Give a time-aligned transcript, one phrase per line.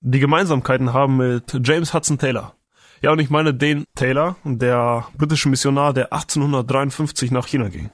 [0.00, 2.54] die Gemeinsamkeiten haben mit James Hudson Taylor.
[3.02, 7.90] Ja, und ich meine den Taylor, der britische Missionar, der 1853 nach China ging.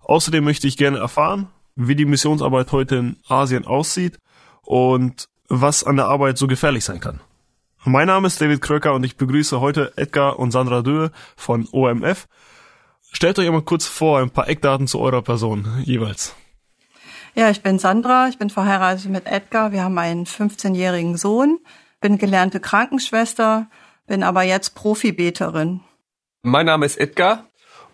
[0.00, 4.18] Außerdem möchte ich gerne erfahren, wie die Missionsarbeit heute in Asien aussieht
[4.62, 7.20] und was an der Arbeit so gefährlich sein kann.
[7.84, 12.28] Mein Name ist David Kröcker und ich begrüße heute Edgar und Sandra Döhe von OMF.
[13.10, 16.34] Stellt euch einmal kurz vor, ein paar Eckdaten zu eurer Person jeweils.
[17.34, 19.72] Ja, ich bin Sandra, ich bin verheiratet mit Edgar.
[19.72, 21.60] Wir haben einen 15-jährigen Sohn,
[21.98, 23.68] bin gelernte Krankenschwester,
[24.06, 25.80] bin aber jetzt Profibeterin.
[26.42, 27.46] Mein Name ist Edgar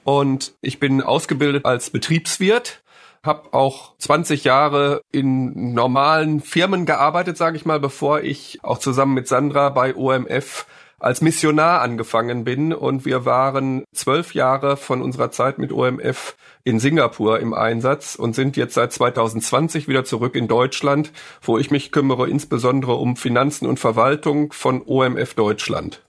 [0.02, 2.82] und ich bin ausgebildet als Betriebswirt,
[3.22, 9.14] habe auch 20 Jahre in normalen Firmen gearbeitet, sage ich mal, bevor ich auch zusammen
[9.14, 10.66] mit Sandra bei OMF
[10.98, 16.80] als Missionar angefangen bin und wir waren zwölf Jahre von unserer Zeit mit OMF in
[16.80, 21.92] Singapur im Einsatz und sind jetzt seit 2020 wieder zurück in Deutschland, wo ich mich
[21.92, 26.02] kümmere insbesondere um Finanzen und Verwaltung von OMF Deutschland.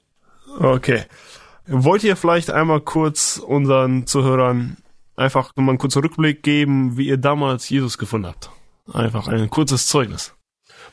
[0.60, 1.04] Okay.
[1.67, 4.78] Wollt ihr vielleicht einmal kurz unseren Zuhörern
[5.16, 8.50] einfach mal einen kurzen Rückblick geben, wie ihr damals Jesus gefunden habt?
[8.92, 10.34] Einfach ein kurzes Zeugnis.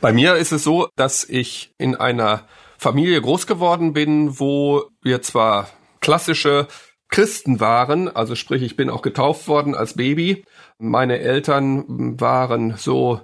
[0.02, 2.46] Bei mir ist es so, dass ich in einer
[2.78, 5.68] Familie groß geworden bin, wo wir zwar
[6.00, 6.68] klassische
[7.08, 10.44] Christen waren, also sprich, ich bin auch getauft worden als Baby.
[10.78, 13.20] Meine Eltern waren so,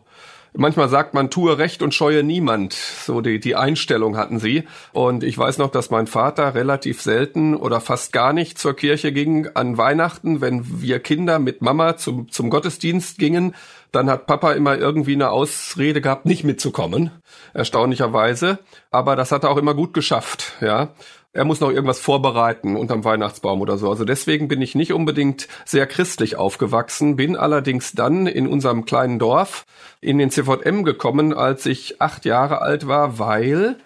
[0.54, 2.74] manchmal sagt man, tue Recht und scheue niemand.
[2.74, 4.64] So die, die Einstellung hatten sie.
[4.92, 9.12] Und ich weiß noch, dass mein Vater relativ selten oder fast gar nicht zur Kirche
[9.12, 13.54] ging an Weihnachten, wenn wir Kinder mit Mama zum, zum Gottesdienst gingen.
[13.92, 17.10] Dann hat Papa immer irgendwie eine Ausrede gehabt, nicht mitzukommen,
[17.54, 18.58] erstaunlicherweise.
[18.90, 20.92] Aber das hat er auch immer gut geschafft, ja
[21.32, 23.88] er muss noch irgendwas vorbereiten unterm Weihnachtsbaum oder so.
[23.88, 29.18] Also deswegen bin ich nicht unbedingt sehr christlich aufgewachsen, bin allerdings dann in unserem kleinen
[29.18, 29.64] Dorf
[30.00, 33.76] in den CVM gekommen, als ich acht Jahre alt war, weil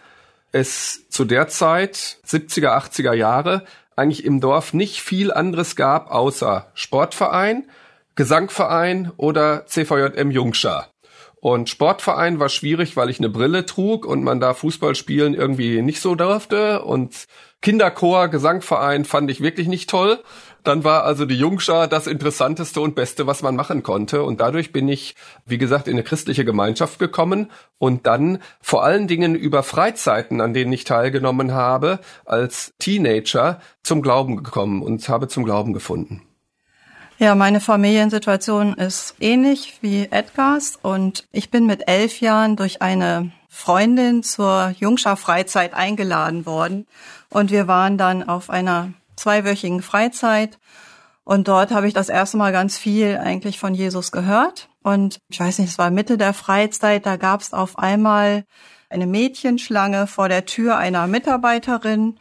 [0.50, 3.64] es zu der Zeit, 70er, 80er Jahre,
[3.94, 7.64] eigentlich im Dorf nicht viel anderes gab außer Sportverein,
[8.16, 10.88] Gesangverein oder CVJM Jungschar.
[11.38, 15.82] Und Sportverein war schwierig, weil ich eine Brille trug und man da Fußball spielen irgendwie
[15.82, 16.82] nicht so durfte.
[16.82, 17.26] Und
[17.60, 20.18] Kinderchor, Gesangverein fand ich wirklich nicht toll.
[20.64, 24.22] Dann war also die Jungschar das Interessanteste und Beste, was man machen konnte.
[24.22, 29.06] Und dadurch bin ich, wie gesagt, in eine christliche Gemeinschaft gekommen und dann vor allen
[29.06, 35.28] Dingen über Freizeiten, an denen ich teilgenommen habe, als Teenager zum Glauben gekommen und habe
[35.28, 36.25] zum Glauben gefunden.
[37.18, 43.32] Ja, meine Familiensituation ist ähnlich wie Edgars und ich bin mit elf Jahren durch eine
[43.48, 46.86] Freundin zur Jungschar Freizeit eingeladen worden
[47.30, 50.58] und wir waren dann auf einer zweiwöchigen Freizeit
[51.24, 55.40] und dort habe ich das erste Mal ganz viel eigentlich von Jesus gehört und ich
[55.40, 58.44] weiß nicht, es war Mitte der Freizeit, da gab es auf einmal
[58.90, 62.18] eine Mädchenschlange vor der Tür einer Mitarbeiterin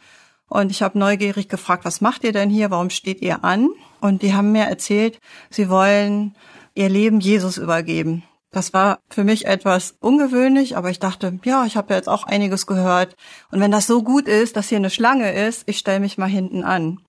[0.48, 2.70] und ich habe neugierig gefragt, was macht ihr denn hier?
[2.70, 3.68] Warum steht ihr an?
[4.00, 5.20] Und die haben mir erzählt,
[5.50, 6.34] sie wollen
[6.74, 8.22] ihr Leben Jesus übergeben.
[8.52, 12.24] Das war für mich etwas ungewöhnlich, aber ich dachte, ja, ich habe ja jetzt auch
[12.24, 13.16] einiges gehört.
[13.50, 16.26] Und wenn das so gut ist, dass hier eine Schlange ist, ich stelle mich mal
[16.26, 17.00] hinten an.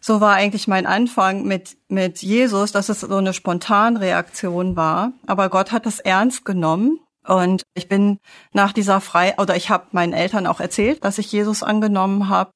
[0.00, 5.12] So war eigentlich mein Anfang mit, mit Jesus, dass es so eine Spontanreaktion war.
[5.26, 7.00] Aber Gott hat das ernst genommen.
[7.26, 8.18] Und ich bin
[8.52, 12.50] nach dieser Frei, oder ich habe meinen Eltern auch erzählt, dass ich Jesus angenommen habe,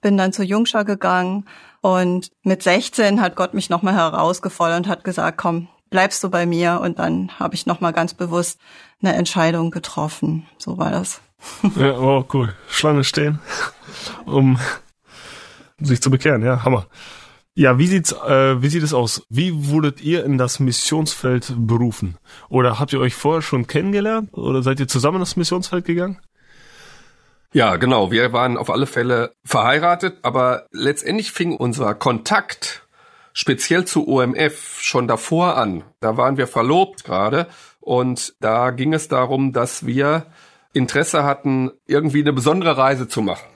[0.00, 1.46] bin dann zur Jungschar gegangen
[1.80, 6.46] und mit 16 hat Gott mich nochmal herausgefordert und hat gesagt, komm, bleibst du bei
[6.46, 6.80] mir?
[6.80, 8.58] Und dann habe ich nochmal ganz bewusst
[9.00, 10.46] eine Entscheidung getroffen.
[10.58, 11.20] So war das.
[11.76, 12.54] Ja, oh, cool.
[12.68, 13.38] Schlange stehen,
[14.24, 14.58] um
[15.78, 16.42] sich zu bekehren.
[16.42, 16.86] Ja, Hammer.
[17.58, 19.22] Ja, wie sieht's, äh, wie sieht es aus?
[19.30, 22.18] Wie wurdet ihr in das Missionsfeld berufen?
[22.50, 24.28] Oder habt ihr euch vorher schon kennengelernt?
[24.34, 26.20] Oder seid ihr zusammen in das Missionsfeld gegangen?
[27.54, 28.10] Ja, genau.
[28.10, 32.86] Wir waren auf alle Fälle verheiratet, aber letztendlich fing unser Kontakt
[33.32, 35.82] speziell zu OMF schon davor an.
[36.00, 37.46] Da waren wir verlobt gerade
[37.80, 40.26] und da ging es darum, dass wir
[40.74, 43.46] Interesse hatten, irgendwie eine besondere Reise zu machen.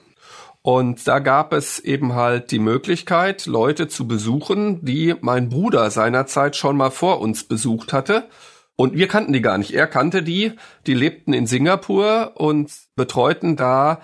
[0.63, 6.55] Und da gab es eben halt die Möglichkeit, Leute zu besuchen, die mein Bruder seinerzeit
[6.55, 8.29] schon mal vor uns besucht hatte.
[8.75, 9.73] Und wir kannten die gar nicht.
[9.73, 10.53] Er kannte die,
[10.85, 14.01] die lebten in Singapur und betreuten da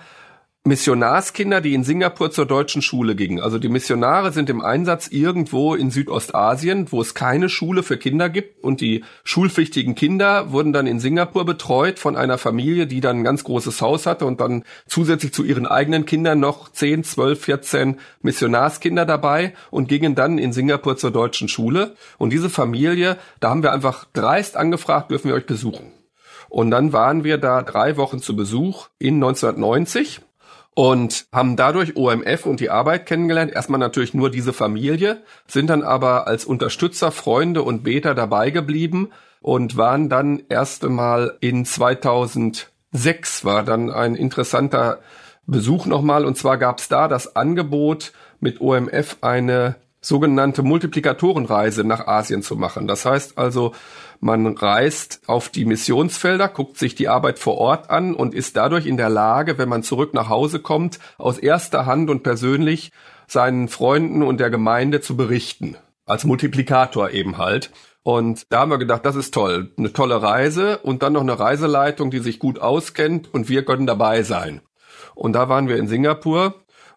[0.68, 3.40] Missionarskinder, die in Singapur zur deutschen Schule gingen.
[3.40, 8.28] Also die Missionare sind im Einsatz irgendwo in Südostasien, wo es keine Schule für Kinder
[8.28, 8.62] gibt.
[8.62, 13.24] Und die schulpflichtigen Kinder wurden dann in Singapur betreut von einer Familie, die dann ein
[13.24, 17.96] ganz großes Haus hatte und dann zusätzlich zu ihren eigenen Kindern noch 10, 12, 14
[18.22, 21.96] Missionarskinder dabei und gingen dann in Singapur zur deutschen Schule.
[22.18, 25.92] Und diese Familie, da haben wir einfach dreist angefragt, dürfen wir euch besuchen.
[26.50, 30.20] Und dann waren wir da drei Wochen zu Besuch in 1990
[30.78, 33.50] und haben dadurch OMF und die Arbeit kennengelernt.
[33.50, 39.10] Erstmal natürlich nur diese Familie, sind dann aber als Unterstützer, Freunde und Beter dabei geblieben
[39.40, 45.00] und waren dann erst einmal in 2006 war dann ein interessanter
[45.48, 52.06] Besuch nochmal und zwar gab es da das Angebot mit OMF eine sogenannte Multiplikatorenreise nach
[52.06, 52.86] Asien zu machen.
[52.86, 53.72] Das heißt also,
[54.20, 58.86] man reist auf die Missionsfelder, guckt sich die Arbeit vor Ort an und ist dadurch
[58.86, 62.90] in der Lage, wenn man zurück nach Hause kommt, aus erster Hand und persönlich
[63.26, 65.76] seinen Freunden und der Gemeinde zu berichten.
[66.06, 67.70] Als Multiplikator eben halt.
[68.02, 69.72] Und da haben wir gedacht, das ist toll.
[69.76, 73.86] Eine tolle Reise und dann noch eine Reiseleitung, die sich gut auskennt und wir können
[73.86, 74.62] dabei sein.
[75.14, 76.54] Und da waren wir in Singapur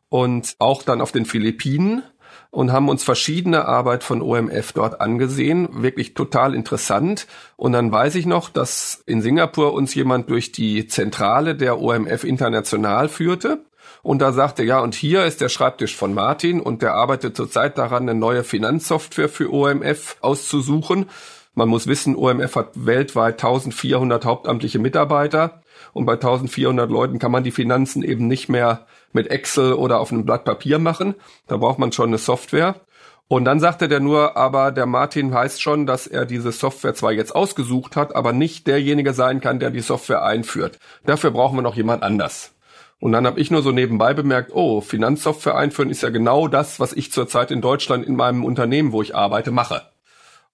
[0.07, 2.03] und auch dann auf den Philippinen
[2.51, 5.69] und haben uns verschiedene Arbeit von OMF dort angesehen.
[5.71, 7.25] Wirklich total interessant.
[7.55, 12.25] Und dann weiß ich noch, dass in Singapur uns jemand durch die Zentrale der OMF
[12.25, 13.63] international führte.
[14.03, 17.77] Und da sagte, ja, und hier ist der Schreibtisch von Martin und der arbeitet zurzeit
[17.77, 21.05] daran, eine neue Finanzsoftware für OMF auszusuchen.
[21.53, 25.61] Man muss wissen, OMF hat weltweit 1400 hauptamtliche Mitarbeiter
[25.93, 30.11] und bei 1400 Leuten kann man die Finanzen eben nicht mehr mit Excel oder auf
[30.11, 31.15] einem Blatt Papier machen.
[31.47, 32.81] Da braucht man schon eine Software.
[33.27, 37.13] Und dann sagte der nur, aber der Martin weiß schon, dass er diese Software zwar
[37.13, 40.79] jetzt ausgesucht hat, aber nicht derjenige sein kann, der die Software einführt.
[41.05, 42.53] Dafür brauchen wir noch jemand anders.
[42.99, 46.79] Und dann habe ich nur so nebenbei bemerkt, oh, Finanzsoftware einführen ist ja genau das,
[46.79, 49.81] was ich zurzeit in Deutschland in meinem Unternehmen, wo ich arbeite, mache.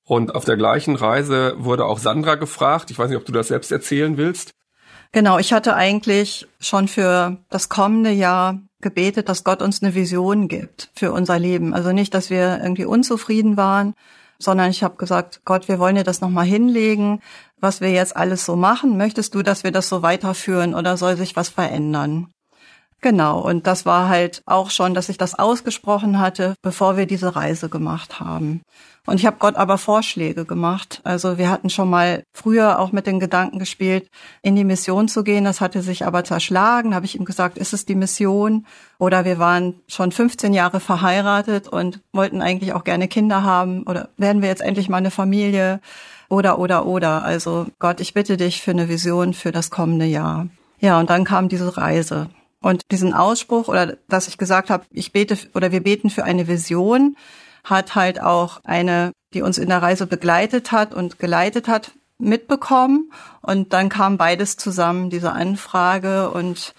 [0.06, 2.89] Und auf der gleichen Reise wurde auch Sandra gefragt.
[2.89, 4.51] Ich weiß nicht, ob du das selbst erzählen willst.
[5.12, 10.48] Genau, ich hatte eigentlich schon für das kommende Jahr gebetet, dass Gott uns eine Vision
[10.48, 11.74] gibt für unser Leben.
[11.74, 13.95] Also nicht, dass wir irgendwie unzufrieden waren,
[14.39, 17.21] sondern ich habe gesagt, Gott, wir wollen dir das nochmal hinlegen,
[17.59, 18.98] was wir jetzt alles so machen.
[18.98, 22.27] Möchtest du, dass wir das so weiterführen oder soll sich was verändern?
[23.09, 27.38] Genau, und das war halt auch schon, dass ich das ausgesprochen hatte, bevor wir diese
[27.38, 28.63] Reise gemacht haben.
[29.06, 31.00] Und ich habe Gott aber Vorschläge gemacht.
[31.06, 34.09] Also wir hatten schon mal früher auch mit den Gedanken gespielt,
[34.42, 35.45] in die Mission zu gehen.
[35.45, 36.94] Das hatte sich aber zerschlagen.
[36.94, 38.65] Habe ich ihm gesagt, ist es die Mission?
[39.00, 43.83] Oder wir waren schon 15 Jahre verheiratet und wollten eigentlich auch gerne Kinder haben.
[43.83, 45.80] Oder werden wir jetzt endlich mal eine Familie?
[46.27, 47.24] Oder, oder, oder.
[47.24, 50.48] Also Gott, ich bitte dich für eine Vision für das kommende Jahr.
[50.81, 52.27] Ja, und dann kam diese Reise.
[52.62, 56.48] Und diesen Ausspruch oder dass ich gesagt habe, ich bete oder wir beten für eine
[56.48, 57.15] Vision,
[57.63, 63.12] hat halt auch eine, die uns in der Reise begleitet hat und geleitet hat, mitbekommen.
[63.42, 66.74] Und dann kam beides zusammen, diese Anfrage und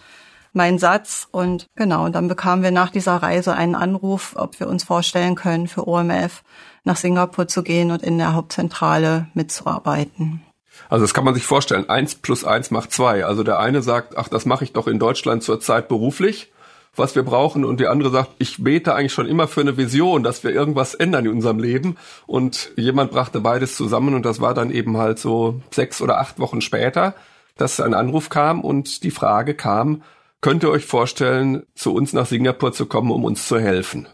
[0.53, 1.29] mein Satz.
[1.31, 5.35] Und genau, und dann bekamen wir nach dieser Reise einen Anruf, ob wir uns vorstellen
[5.35, 6.43] können, für OMF
[6.85, 10.43] nach Singapur zu gehen und in der Hauptzentrale mitzuarbeiten.
[10.89, 11.89] Also das kann man sich vorstellen.
[11.89, 13.25] Eins plus eins macht zwei.
[13.25, 16.51] Also der eine sagt, ach, das mache ich doch in Deutschland zurzeit beruflich,
[16.97, 17.65] was wir brauchen.
[17.65, 20.95] Und der andere sagt, ich bete eigentlich schon immer für eine Vision, dass wir irgendwas
[20.95, 21.97] ändern in unserem Leben.
[22.27, 26.39] Und jemand brachte beides zusammen und das war dann eben halt so sechs oder acht
[26.39, 27.15] Wochen später,
[27.57, 30.03] dass ein Anruf kam und die Frage kam,
[30.41, 34.09] könnt ihr euch vorstellen, zu uns nach Singapur zu kommen, um uns zu helfen?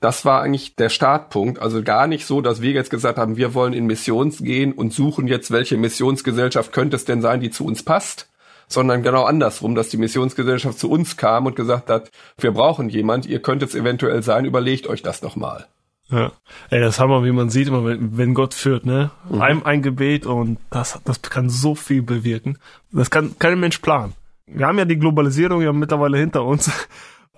[0.00, 1.60] Das war eigentlich der Startpunkt.
[1.60, 4.92] Also gar nicht so, dass wir jetzt gesagt haben, wir wollen in Missions gehen und
[4.92, 8.28] suchen jetzt, welche Missionsgesellschaft könnte es denn sein, die zu uns passt,
[8.68, 13.26] sondern genau andersrum, dass die Missionsgesellschaft zu uns kam und gesagt hat, wir brauchen jemand,
[13.26, 15.66] ihr könnt es eventuell sein, überlegt euch das noch mal.
[16.10, 16.32] Ja,
[16.70, 19.10] ey, das haben wir, wie man sieht, immer, wenn, wenn Gott führt, ne?
[19.28, 19.42] Mhm.
[19.42, 22.58] Ein, ein Gebet und das, das kann so viel bewirken.
[22.90, 24.14] Das kann kein Mensch planen.
[24.46, 26.70] Wir haben ja die Globalisierung ja mittlerweile hinter uns.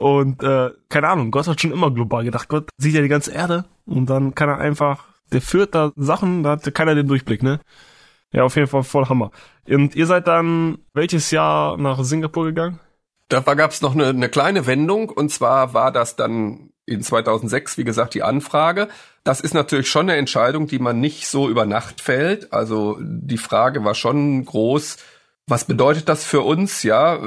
[0.00, 2.49] Und äh, keine Ahnung, Gott hat schon immer global gedacht.
[2.49, 6.42] Gott sieht ja die ganze Erde und dann kann er einfach, der führt da Sachen,
[6.42, 7.61] da hat keiner den Durchblick, ne?
[8.33, 9.30] Ja, auf jeden Fall voll Hammer.
[9.69, 12.80] Und ihr seid dann welches Jahr nach Singapur gegangen?
[13.28, 17.76] Da gab es noch eine, eine kleine Wendung und zwar war das dann in 2006,
[17.76, 18.88] wie gesagt, die Anfrage.
[19.23, 22.54] Das ist natürlich schon eine Entscheidung, die man nicht so über Nacht fällt.
[22.54, 24.97] Also die Frage war schon groß,
[25.47, 26.83] was bedeutet das für uns?
[26.83, 27.19] Ja,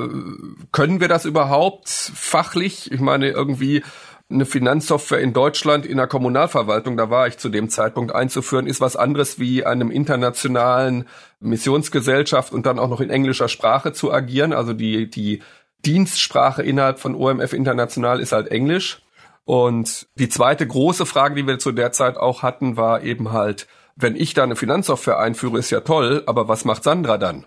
[0.71, 2.91] können wir das überhaupt fachlich?
[2.91, 3.83] Ich meine, irgendwie
[4.29, 8.81] eine Finanzsoftware in Deutschland in der Kommunalverwaltung, da war ich zu dem Zeitpunkt einzuführen, ist
[8.81, 11.05] was anderes wie einem internationalen
[11.39, 14.53] Missionsgesellschaft und dann auch noch in englischer Sprache zu agieren.
[14.53, 15.41] Also die, die
[15.85, 19.01] Dienstsprache innerhalb von OMF International ist halt Englisch.
[19.45, 23.67] Und die zweite große Frage, die wir zu der Zeit auch hatten, war eben halt,
[23.95, 27.45] wenn ich da eine Finanzsoftware einführe, ist ja toll, aber was macht Sandra dann?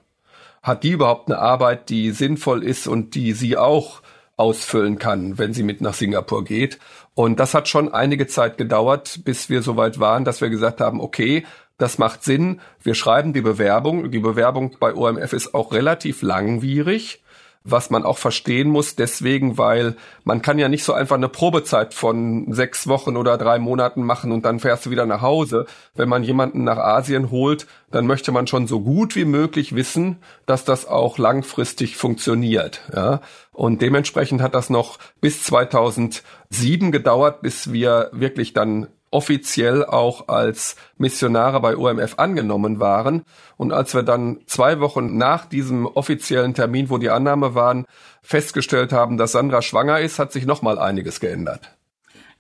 [0.67, 4.03] Hat die überhaupt eine Arbeit, die sinnvoll ist und die sie auch
[4.37, 6.81] ausfüllen kann, wenn sie mit nach Singapur geht?
[7.15, 11.01] Und das hat schon einige Zeit gedauert, bis wir soweit waren, dass wir gesagt haben,
[11.01, 11.47] okay,
[11.79, 12.61] das macht Sinn.
[12.83, 14.11] Wir schreiben die Bewerbung.
[14.11, 17.23] Die Bewerbung bei OMF ist auch relativ langwierig
[17.69, 21.95] was man auch verstehen muss, deswegen, weil man kann ja nicht so einfach eine Probezeit
[21.95, 25.67] von sechs Wochen oder drei Monaten machen und dann fährst du wieder nach Hause.
[25.95, 30.19] Wenn man jemanden nach Asien holt, dann möchte man schon so gut wie möglich wissen,
[30.47, 32.83] dass das auch langfristig funktioniert.
[32.95, 33.21] Ja?
[33.53, 40.77] Und dementsprechend hat das noch bis 2007 gedauert, bis wir wirklich dann offiziell auch als
[40.99, 43.25] Missionare bei OMF angenommen waren.
[43.57, 47.87] Und als wir dann zwei Wochen nach diesem offiziellen Termin, wo die Annahme waren,
[48.21, 51.71] festgestellt haben, dass Sandra schwanger ist, hat sich nochmal einiges geändert.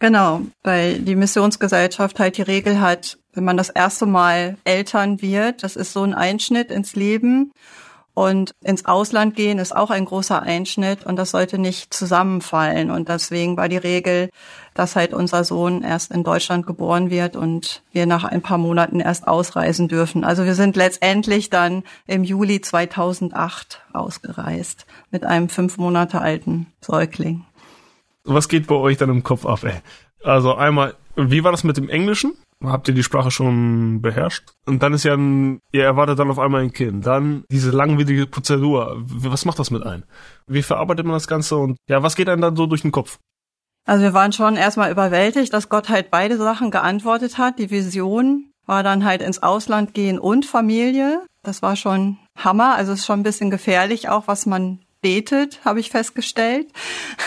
[0.00, 5.62] Genau, weil die Missionsgesellschaft halt die Regel hat, wenn man das erste Mal Eltern wird,
[5.62, 7.52] das ist so ein Einschnitt ins Leben.
[8.16, 12.90] Und ins Ausland gehen ist auch ein großer Einschnitt und das sollte nicht zusammenfallen.
[12.90, 14.30] Und deswegen war die Regel,
[14.72, 19.00] dass halt unser Sohn erst in Deutschland geboren wird und wir nach ein paar Monaten
[19.00, 20.24] erst ausreisen dürfen.
[20.24, 27.44] Also wir sind letztendlich dann im Juli 2008 ausgereist mit einem fünf Monate alten Säugling.
[28.24, 29.74] Was geht bei euch dann im Kopf ab, ey?
[30.24, 32.32] Also einmal, wie war das mit dem Englischen?
[32.64, 34.52] Habt ihr die Sprache schon beherrscht.
[34.66, 37.06] Und dann ist ja ein, ihr erwartet dann auf einmal ein Kind.
[37.06, 38.96] Dann diese langwierige Prozedur.
[38.98, 40.04] Was macht das mit einem?
[40.46, 43.18] Wie verarbeitet man das Ganze und ja, was geht einem dann so durch den Kopf?
[43.84, 47.58] Also wir waren schon erstmal überwältigt, dass Gott halt beide Sachen geantwortet hat.
[47.58, 51.24] Die Vision war dann halt ins Ausland gehen und Familie.
[51.44, 52.74] Das war schon Hammer.
[52.74, 56.66] Also es ist schon ein bisschen gefährlich auch, was man betet, habe ich festgestellt.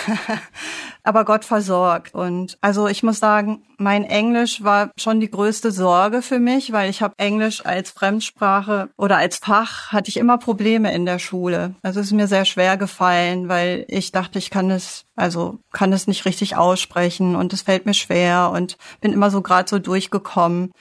[1.03, 2.13] Aber Gott versorgt.
[2.13, 6.89] Und also ich muss sagen, mein Englisch war schon die größte Sorge für mich, weil
[6.89, 11.75] ich habe Englisch als Fremdsprache oder als Fach hatte ich immer Probleme in der Schule.
[11.81, 15.93] Also es ist mir sehr schwer gefallen, weil ich dachte, ich kann es, also kann
[15.93, 19.79] es nicht richtig aussprechen und es fällt mir schwer und bin immer so gerade so
[19.79, 20.71] durchgekommen.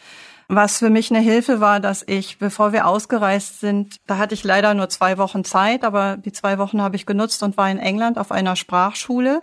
[0.51, 4.45] Was für mich eine Hilfe war, dass ich, bevor wir ausgereist sind, da hatte ich
[4.45, 7.79] leider nur zwei Wochen Zeit, aber die zwei Wochen habe ich genutzt und war in
[7.79, 9.43] England auf einer Sprachschule.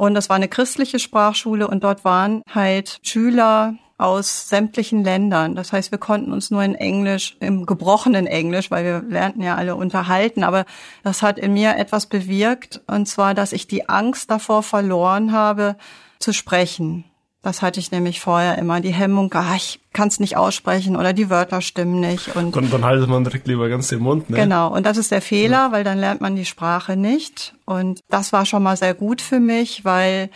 [0.00, 5.54] Und das war eine christliche Sprachschule und dort waren halt Schüler aus sämtlichen Ländern.
[5.54, 9.56] Das heißt, wir konnten uns nur in Englisch, im gebrochenen Englisch, weil wir lernten ja
[9.56, 10.64] alle unterhalten, aber
[11.02, 15.76] das hat in mir etwas bewirkt, und zwar, dass ich die Angst davor verloren habe,
[16.18, 17.04] zu sprechen.
[17.42, 21.14] Das hatte ich nämlich vorher immer, die Hemmung, ah, ich kann es nicht aussprechen oder
[21.14, 22.36] die Wörter stimmen nicht.
[22.36, 24.28] Und dann, dann haltet man direkt lieber ganz den Mund.
[24.28, 24.36] Ne?
[24.36, 25.72] Genau, und das ist der Fehler, ja.
[25.72, 27.54] weil dann lernt man die Sprache nicht.
[27.64, 30.28] Und das war schon mal sehr gut für mich, weil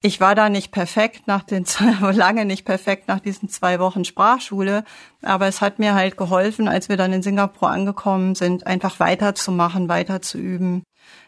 [0.00, 4.04] ich war da nicht perfekt nach den zwei, lange nicht perfekt nach diesen zwei Wochen
[4.04, 4.84] Sprachschule,
[5.22, 9.88] aber es hat mir halt geholfen, als wir dann in Singapur angekommen sind, einfach weiterzumachen,
[9.88, 10.84] weiter zu üben.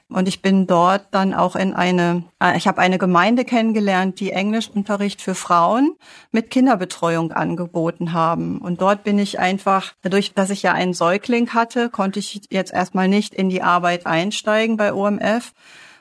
[0.09, 4.31] Und ich bin dort dann auch in eine, äh, ich habe eine Gemeinde kennengelernt, die
[4.31, 5.97] Englischunterricht für Frauen
[6.31, 8.59] mit Kinderbetreuung angeboten haben.
[8.59, 12.73] Und dort bin ich einfach, dadurch, dass ich ja einen Säugling hatte, konnte ich jetzt
[12.73, 15.53] erstmal nicht in die Arbeit einsteigen bei OMF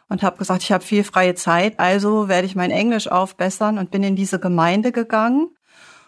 [0.07, 3.89] und habe gesagt, ich habe viel freie Zeit, also werde ich mein Englisch aufbessern und
[3.89, 5.49] bin in diese Gemeinde gegangen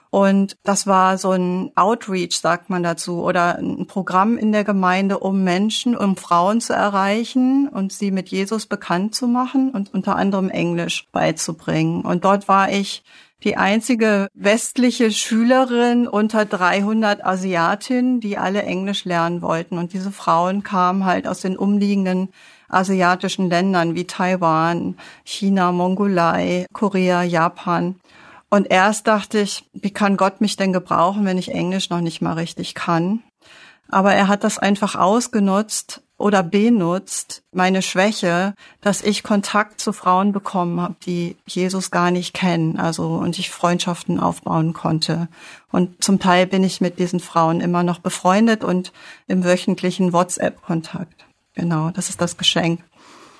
[0.10, 5.20] und das war so ein Outreach, sagt man dazu, oder ein Programm in der Gemeinde,
[5.20, 10.16] um Menschen, um Frauen zu erreichen und sie mit Jesus bekannt zu machen und unter
[10.16, 12.02] anderem Englisch beizubringen.
[12.02, 13.04] Und dort war ich
[13.44, 19.78] die einzige westliche Schülerin unter 300 Asiatinnen, die alle Englisch lernen wollten.
[19.78, 22.30] Und diese Frauen kamen halt aus den umliegenden
[22.70, 27.96] asiatischen Ländern wie Taiwan, China, Mongolei, Korea, Japan.
[28.50, 32.22] Und erst dachte ich, wie kann Gott mich denn gebrauchen, wenn ich Englisch noch nicht
[32.22, 33.22] mal richtig kann?
[33.90, 40.32] Aber er hat das einfach ausgenutzt oder benutzt, meine Schwäche, dass ich Kontakt zu Frauen
[40.32, 45.28] bekommen habe, die Jesus gar nicht kennen, also und ich Freundschaften aufbauen konnte.
[45.72, 48.92] Und zum Teil bin ich mit diesen Frauen immer noch befreundet und
[49.28, 51.26] im wöchentlichen WhatsApp-Kontakt.
[51.54, 52.82] Genau, das ist das Geschenk.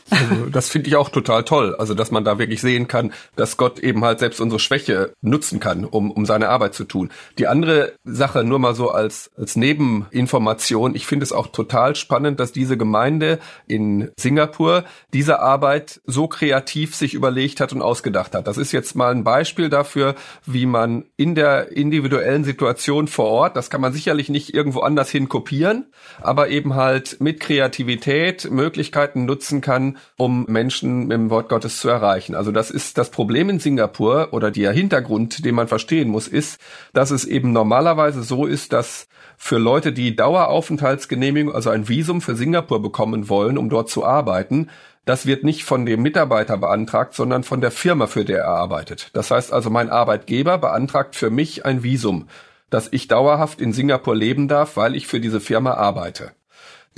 [0.10, 1.76] Also, das finde ich auch total toll.
[1.76, 5.60] Also, dass man da wirklich sehen kann, dass Gott eben halt selbst unsere Schwäche nutzen
[5.60, 7.10] kann, um, um seine Arbeit zu tun.
[7.38, 10.96] Die andere Sache nur mal so als, als Nebeninformation.
[10.96, 14.84] Ich finde es auch total spannend, dass diese Gemeinde in Singapur
[15.14, 18.48] diese Arbeit so kreativ sich überlegt hat und ausgedacht hat.
[18.48, 23.56] Das ist jetzt mal ein Beispiel dafür, wie man in der individuellen Situation vor Ort,
[23.56, 25.86] das kann man sicherlich nicht irgendwo anders hin kopieren,
[26.22, 31.90] aber eben halt mit Kreativität Möglichkeiten nutzen kann, um Menschen mit dem Wort Gottes zu
[31.90, 32.36] erreichen.
[32.36, 36.60] Also das ist das Problem in Singapur oder der Hintergrund, den man verstehen muss, ist,
[36.94, 42.36] dass es eben normalerweise so ist, dass für Leute, die Daueraufenthaltsgenehmigung, also ein Visum für
[42.36, 44.70] Singapur bekommen wollen, um dort zu arbeiten,
[45.06, 49.10] das wird nicht von dem Mitarbeiter beantragt, sondern von der Firma, für der er arbeitet.
[49.14, 52.28] Das heißt also, mein Arbeitgeber beantragt für mich ein Visum,
[52.70, 56.32] dass ich dauerhaft in Singapur leben darf, weil ich für diese Firma arbeite.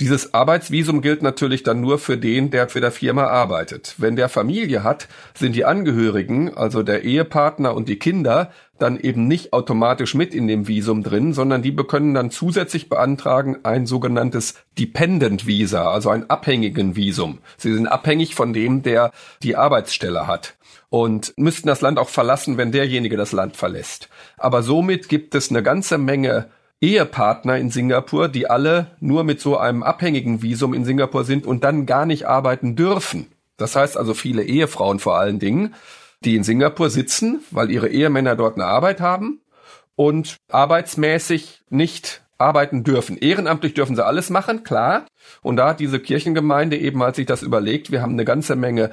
[0.00, 3.96] Dieses Arbeitsvisum gilt natürlich dann nur für den, der für der Firma arbeitet.
[3.98, 9.28] Wenn der Familie hat, sind die Angehörigen, also der Ehepartner und die Kinder, dann eben
[9.28, 14.54] nicht automatisch mit in dem Visum drin, sondern die können dann zusätzlich beantragen ein sogenanntes
[14.78, 17.40] Dependent Visa, also ein abhängigen Visum.
[17.58, 20.56] Sie sind abhängig von dem, der die Arbeitsstelle hat
[20.88, 24.08] und müssten das Land auch verlassen, wenn derjenige das Land verlässt.
[24.38, 26.48] Aber somit gibt es eine ganze Menge
[26.80, 31.62] Ehepartner in Singapur, die alle nur mit so einem abhängigen Visum in Singapur sind und
[31.62, 33.26] dann gar nicht arbeiten dürfen.
[33.56, 35.74] Das heißt also viele Ehefrauen vor allen Dingen,
[36.24, 39.40] die in Singapur sitzen, weil ihre Ehemänner dort eine Arbeit haben
[39.96, 43.18] und arbeitsmäßig nicht arbeiten dürfen.
[43.18, 45.04] Ehrenamtlich dürfen sie alles machen, klar.
[45.42, 48.90] Und da hat diese Kirchengemeinde eben, als sich das überlegt, wir haben eine ganze Menge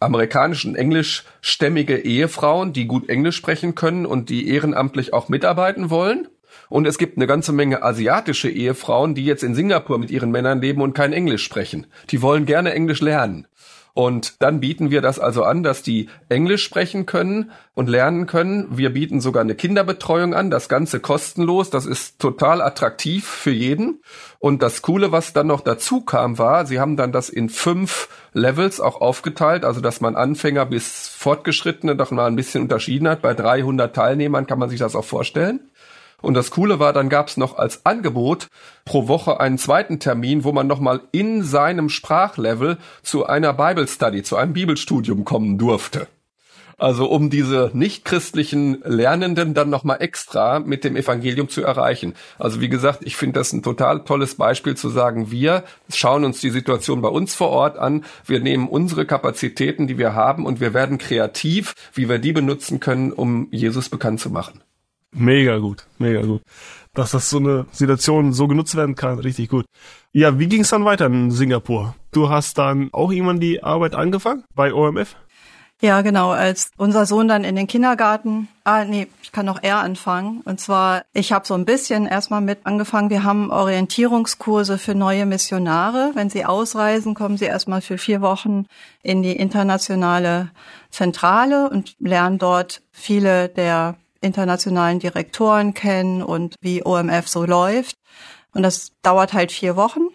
[0.00, 6.28] amerikanischen englischstämmige Ehefrauen, die gut Englisch sprechen können und die ehrenamtlich auch mitarbeiten wollen.
[6.68, 10.60] Und es gibt eine ganze Menge asiatische Ehefrauen, die jetzt in Singapur mit ihren Männern
[10.60, 11.86] leben und kein Englisch sprechen.
[12.10, 13.46] Die wollen gerne Englisch lernen.
[13.98, 18.68] Und dann bieten wir das also an, dass die Englisch sprechen können und lernen können.
[18.70, 21.70] Wir bieten sogar eine Kinderbetreuung an, das Ganze kostenlos.
[21.70, 24.00] Das ist total attraktiv für jeden.
[24.38, 28.08] Und das Coole, was dann noch dazu kam, war, sie haben dann das in fünf
[28.32, 33.20] Levels auch aufgeteilt, also dass man Anfänger bis Fortgeschrittene doch mal ein bisschen unterschieden hat.
[33.20, 35.58] Bei 300 Teilnehmern kann man sich das auch vorstellen.
[36.20, 38.48] Und das Coole war, dann gab es noch als Angebot
[38.84, 44.22] pro Woche einen zweiten Termin, wo man nochmal in seinem Sprachlevel zu einer Bible Study,
[44.22, 46.08] zu einem Bibelstudium kommen durfte.
[46.80, 52.14] Also um diese nichtchristlichen Lernenden dann nochmal extra mit dem Evangelium zu erreichen.
[52.38, 56.40] Also wie gesagt, ich finde das ein total tolles Beispiel zu sagen, wir schauen uns
[56.40, 60.60] die Situation bei uns vor Ort an, wir nehmen unsere Kapazitäten, die wir haben und
[60.60, 64.60] wir werden kreativ, wie wir die benutzen können, um Jesus bekannt zu machen.
[65.18, 66.42] Mega gut, mega gut.
[66.94, 69.66] Dass das so eine Situation so genutzt werden kann, richtig gut.
[70.12, 71.94] Ja, wie ging es dann weiter in Singapur?
[72.12, 75.16] Du hast dann auch irgendwann die Arbeit angefangen bei OMF?
[75.80, 76.30] Ja, genau.
[76.30, 80.40] Als unser Sohn dann in den Kindergarten, ah nee, ich kann noch eher anfangen.
[80.44, 83.10] Und zwar, ich habe so ein bisschen erstmal mit angefangen.
[83.10, 86.12] Wir haben Orientierungskurse für neue Missionare.
[86.14, 88.66] Wenn sie ausreisen, kommen sie erstmal für vier Wochen
[89.02, 90.50] in die internationale
[90.90, 97.96] Zentrale und lernen dort viele der internationalen Direktoren kennen und wie OMF so läuft.
[98.52, 100.08] Und das dauert halt vier Wochen.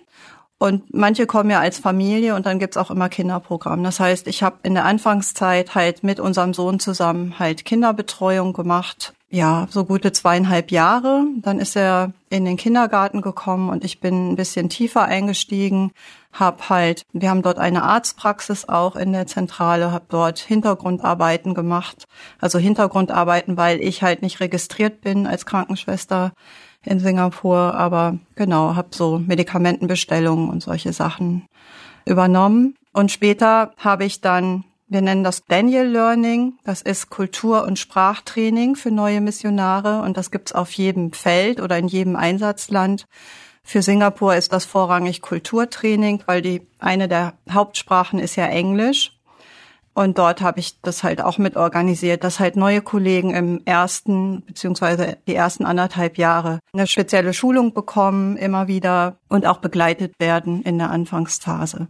[0.60, 3.84] Und manche kommen ja als Familie und dann gibt's auch immer Kinderprogramm.
[3.84, 9.14] Das heißt, ich habe in der Anfangszeit halt mit unserem Sohn zusammen halt Kinderbetreuung gemacht.
[9.34, 11.26] Ja, so gute zweieinhalb Jahre.
[11.38, 15.92] Dann ist er in den Kindergarten gekommen und ich bin ein bisschen tiefer eingestiegen,
[16.32, 22.06] hab halt, wir haben dort eine Arztpraxis auch in der Zentrale, hab dort Hintergrundarbeiten gemacht.
[22.40, 26.34] Also Hintergrundarbeiten, weil ich halt nicht registriert bin als Krankenschwester
[26.84, 31.48] in Singapur, aber genau, hab so Medikamentenbestellungen und solche Sachen
[32.06, 32.76] übernommen.
[32.92, 34.64] Und später habe ich dann
[34.94, 36.54] wir nennen das Daniel Learning.
[36.64, 41.78] Das ist Kultur- und Sprachtraining für neue Missionare und das gibt's auf jedem Feld oder
[41.78, 43.08] in jedem Einsatzland.
[43.64, 49.18] Für Singapur ist das vorrangig Kulturtraining, weil die eine der Hauptsprachen ist ja Englisch.
[49.96, 54.44] Und dort habe ich das halt auch mit organisiert, dass halt neue Kollegen im ersten
[54.46, 60.64] beziehungsweise die ersten anderthalb Jahre eine spezielle Schulung bekommen, immer wieder und auch begleitet werden
[60.64, 61.88] in der Anfangsphase.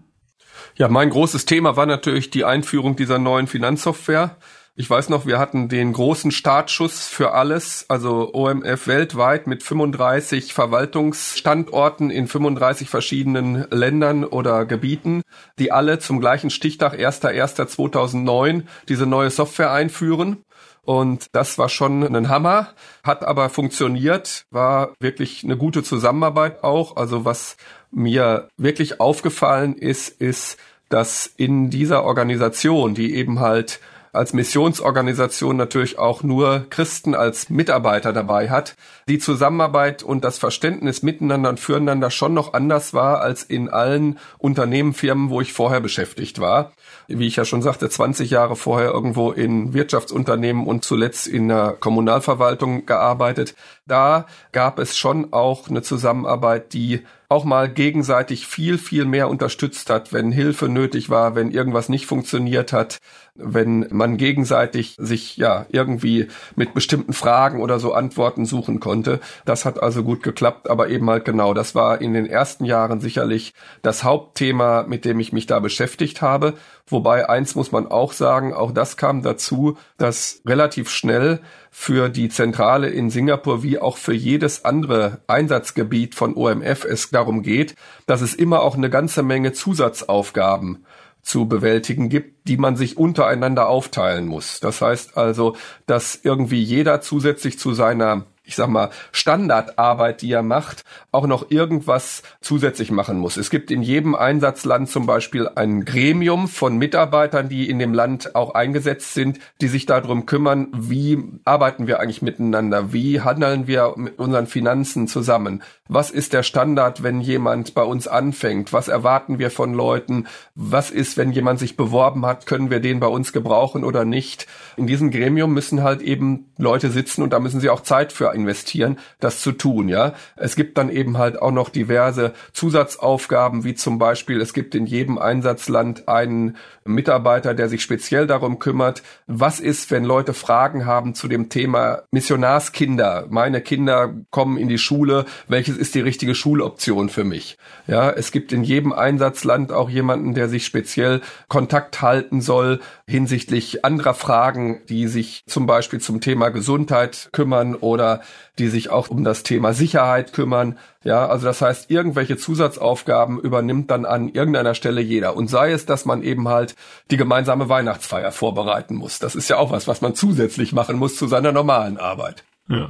[0.76, 4.38] Ja, mein großes Thema war natürlich die Einführung dieser neuen Finanzsoftware.
[4.76, 10.52] Ich weiß noch, wir hatten den großen Startschuss für alles, also OMF weltweit mit 35
[10.52, 15.21] Verwaltungsstandorten in 35 verschiedenen Ländern oder Gebieten,
[15.60, 20.43] die alle zum gleichen Stichtag 1.1.2009 diese neue Software einführen.
[20.82, 22.69] Und das war schon ein Hammer,
[23.04, 26.97] hat aber funktioniert, war wirklich eine gute Zusammenarbeit auch.
[26.97, 27.58] Also was
[27.93, 30.58] mir wirklich aufgefallen ist, ist,
[30.89, 33.79] dass in dieser Organisation, die eben halt
[34.13, 38.75] als Missionsorganisation natürlich auch nur Christen als Mitarbeiter dabei hat,
[39.08, 44.19] die Zusammenarbeit und das Verständnis miteinander und füreinander schon noch anders war als in allen
[44.38, 46.73] Unternehmen, Firmen, wo ich vorher beschäftigt war.
[47.08, 51.71] Wie ich ja schon sagte, 20 Jahre vorher irgendwo in Wirtschaftsunternehmen und zuletzt in der
[51.71, 53.56] Kommunalverwaltung gearbeitet.
[53.88, 57.01] Da gab es schon auch eine Zusammenarbeit, die
[57.34, 62.06] auch mal gegenseitig viel, viel mehr unterstützt hat, wenn Hilfe nötig war, wenn irgendwas nicht
[62.06, 63.00] funktioniert hat,
[63.36, 69.19] wenn man gegenseitig sich ja irgendwie mit bestimmten Fragen oder so Antworten suchen konnte.
[69.43, 73.00] Das hat also gut geklappt, aber eben halt genau, das war in den ersten Jahren
[73.00, 76.54] sicherlich das Hauptthema, mit dem ich mich da beschäftigt habe.
[76.86, 81.39] Wobei eins muss man auch sagen, auch das kam dazu, dass relativ schnell
[81.72, 87.41] für die Zentrale in Singapur wie auch für jedes andere Einsatzgebiet von OMF es darum
[87.41, 90.86] geht, dass es immer auch eine ganze Menge Zusatzaufgaben
[91.23, 94.59] zu bewältigen gibt, die man sich untereinander aufteilen muss.
[94.59, 95.55] Das heißt also,
[95.86, 101.49] dass irgendwie jeder zusätzlich zu seiner ich sag mal, Standardarbeit, die er macht, auch noch
[101.49, 103.38] irgendwas zusätzlich machen muss.
[103.38, 108.36] Es gibt in jedem Einsatzland zum Beispiel ein Gremium von Mitarbeitern, die in dem Land
[108.36, 113.93] auch eingesetzt sind, die sich darum kümmern, wie arbeiten wir eigentlich miteinander, wie handeln wir
[113.95, 119.39] mit unseren Finanzen zusammen, was ist der Standard, wenn jemand bei uns anfängt, was erwarten
[119.39, 123.32] wir von Leuten, was ist, wenn jemand sich beworben hat, können wir den bei uns
[123.32, 124.47] gebrauchen oder nicht.
[124.75, 128.33] In diesem Gremium müssen halt eben Leute sitzen und da müssen sie auch Zeit für
[128.34, 130.13] investieren, das zu tun, ja.
[130.36, 134.86] Es gibt dann eben halt auch noch diverse Zusatzaufgaben, wie zum Beispiel, es gibt in
[134.86, 141.15] jedem Einsatzland einen Mitarbeiter, der sich speziell darum kümmert, was ist, wenn Leute Fragen haben
[141.15, 143.28] zu dem Thema Missionarskinder.
[143.30, 147.58] Meine Kinder kommen in die Schule, welches ist die richtige Schuloption für mich?
[147.88, 153.86] Ja, es gibt in jedem Einsatzland auch jemanden, der sich speziell Kontakt halten soll hinsichtlich
[153.86, 158.22] anderer Fragen, die sich zum Beispiel zum Thema Gesundheit kümmern oder
[158.59, 160.77] die sich auch um das Thema Sicherheit kümmern.
[161.03, 165.36] Ja, also das heißt, irgendwelche Zusatzaufgaben übernimmt dann an irgendeiner Stelle jeder.
[165.36, 166.75] Und sei es, dass man eben halt
[167.12, 169.19] die gemeinsame Weihnachtsfeier vorbereiten muss.
[169.19, 172.43] Das ist ja auch was, was man zusätzlich machen muss zu seiner normalen Arbeit.
[172.67, 172.89] Ja.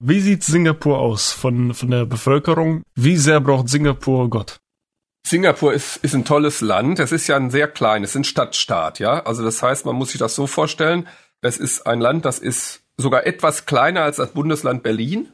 [0.00, 2.82] Wie sieht Singapur aus von, von der Bevölkerung?
[2.94, 4.58] Wie sehr braucht Singapur Gott?
[5.26, 6.98] Singapur ist, ist ein tolles Land.
[6.98, 9.24] Es ist ja ein sehr kleines, ein Stadtstaat, ja.
[9.24, 11.08] Also das heißt, man muss sich das so vorstellen.
[11.40, 15.32] Es ist ein Land, das ist sogar etwas kleiner als das Bundesland Berlin,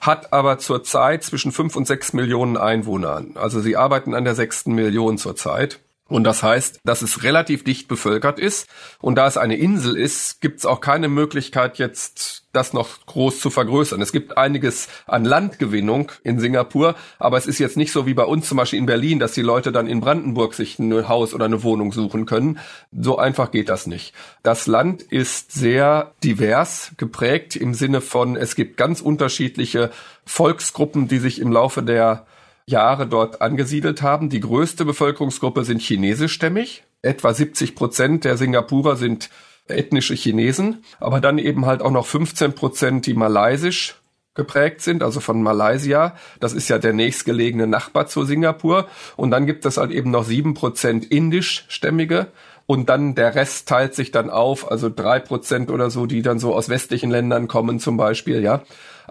[0.00, 3.32] hat aber zurzeit zwischen fünf und sechs Millionen Einwohnern.
[3.36, 5.80] Also sie arbeiten an der sechsten Million zurzeit.
[6.12, 8.68] Und das heißt, dass es relativ dicht bevölkert ist.
[9.00, 13.40] Und da es eine Insel ist, gibt es auch keine Möglichkeit, jetzt das noch groß
[13.40, 14.02] zu vergrößern.
[14.02, 18.24] Es gibt einiges an Landgewinnung in Singapur, aber es ist jetzt nicht so wie bei
[18.24, 21.46] uns zum Beispiel in Berlin, dass die Leute dann in Brandenburg sich ein Haus oder
[21.46, 22.58] eine Wohnung suchen können.
[22.92, 24.12] So einfach geht das nicht.
[24.42, 29.90] Das Land ist sehr divers geprägt im Sinne von, es gibt ganz unterschiedliche
[30.26, 32.26] Volksgruppen, die sich im Laufe der
[32.66, 34.30] Jahre dort angesiedelt haben.
[34.30, 36.84] Die größte Bevölkerungsgruppe sind chinesischstämmig.
[37.02, 39.30] Etwa 70 Prozent der Singapurer sind
[39.68, 43.96] ethnische Chinesen, aber dann eben halt auch noch 15 Prozent, die malaysisch
[44.34, 46.16] geprägt sind, also von Malaysia.
[46.40, 48.88] Das ist ja der nächstgelegene Nachbar zu Singapur.
[49.16, 52.28] Und dann gibt es halt eben noch sieben Prozent indischstämmige.
[52.66, 56.38] Und dann der Rest teilt sich dann auf, also drei Prozent oder so, die dann
[56.38, 58.62] so aus westlichen Ländern kommen zum Beispiel, ja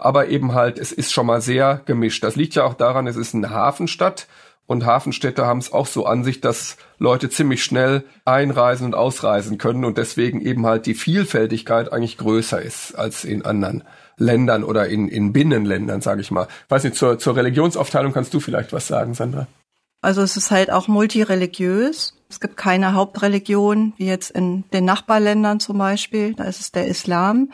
[0.02, 2.24] aber eben halt, es ist schon mal sehr gemischt.
[2.24, 4.26] Das liegt ja auch daran, es ist eine Hafenstadt
[4.66, 9.58] und Hafenstädte haben es auch so an sich, dass Leute ziemlich schnell einreisen und ausreisen
[9.58, 13.84] können und deswegen eben halt die Vielfältigkeit eigentlich größer ist als in anderen
[14.16, 16.46] Ländern oder in, in Binnenländern, sage ich mal.
[16.68, 19.46] Weiß nicht, zur, zur Religionsaufteilung kannst du vielleicht was sagen, Sandra?
[20.00, 22.14] Also es ist halt auch multireligiös.
[22.32, 26.32] Es gibt keine Hauptreligion, wie jetzt in den Nachbarländern zum Beispiel.
[26.32, 27.52] Da ist es der Islam.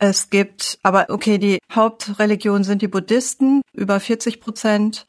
[0.00, 5.06] Es gibt, aber okay, die Hauptreligion sind die Buddhisten, über 40 Prozent.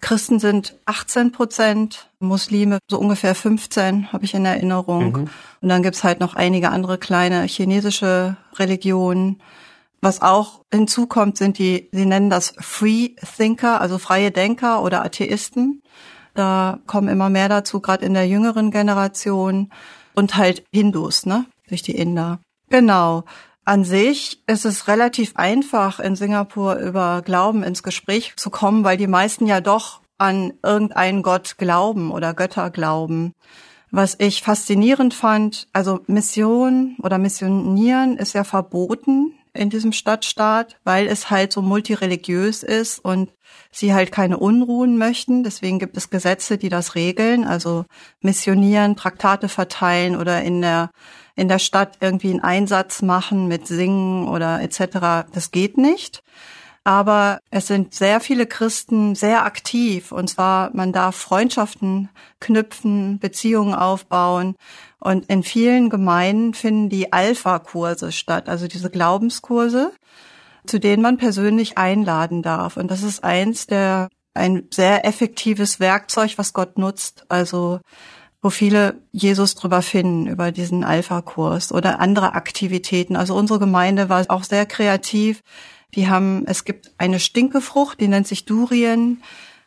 [0.00, 5.12] Christen sind 18 Prozent, Muslime so ungefähr 15, habe ich in Erinnerung.
[5.12, 5.30] Mhm.
[5.60, 9.42] Und dann gibt's halt noch einige andere kleine chinesische Religionen.
[10.00, 15.82] Was auch hinzukommt, sind die, sie nennen das Free Thinker, also freie Denker oder Atheisten.
[16.34, 19.70] Da kommen immer mehr dazu, gerade in der jüngeren Generation.
[20.14, 21.46] Und halt Hindus, ne?
[21.68, 22.40] Durch die Inder.
[22.70, 23.24] Genau.
[23.64, 28.96] An sich ist es relativ einfach, in Singapur über Glauben ins Gespräch zu kommen, weil
[28.98, 33.32] die meisten ja doch an irgendeinen Gott glauben oder Götter glauben.
[33.90, 41.06] Was ich faszinierend fand, also Mission oder Missionieren ist ja verboten in diesem Stadtstaat, weil
[41.06, 43.30] es halt so multireligiös ist und
[43.70, 45.44] sie halt keine Unruhen möchten.
[45.44, 47.84] Deswegen gibt es Gesetze, die das regeln, also
[48.20, 50.90] missionieren, Traktate verteilen oder in der
[51.36, 55.28] in der Stadt irgendwie einen Einsatz machen mit Singen oder etc.
[55.32, 56.22] Das geht nicht.
[56.84, 60.12] Aber es sind sehr viele Christen sehr aktiv.
[60.12, 64.54] Und zwar, man darf Freundschaften knüpfen, Beziehungen aufbauen.
[65.00, 69.92] Und in vielen Gemeinden finden die Alpha-Kurse statt, also diese Glaubenskurse,
[70.66, 72.76] zu denen man persönlich einladen darf.
[72.76, 77.24] Und das ist eins der, ein sehr effektives Werkzeug, was Gott nutzt.
[77.30, 77.80] Also,
[78.42, 83.16] wo viele Jesus drüber finden, über diesen Alpha-Kurs oder andere Aktivitäten.
[83.16, 85.40] Also unsere Gemeinde war auch sehr kreativ
[85.94, 89.22] die haben, es gibt eine Stinkefrucht, die nennt sich Durien.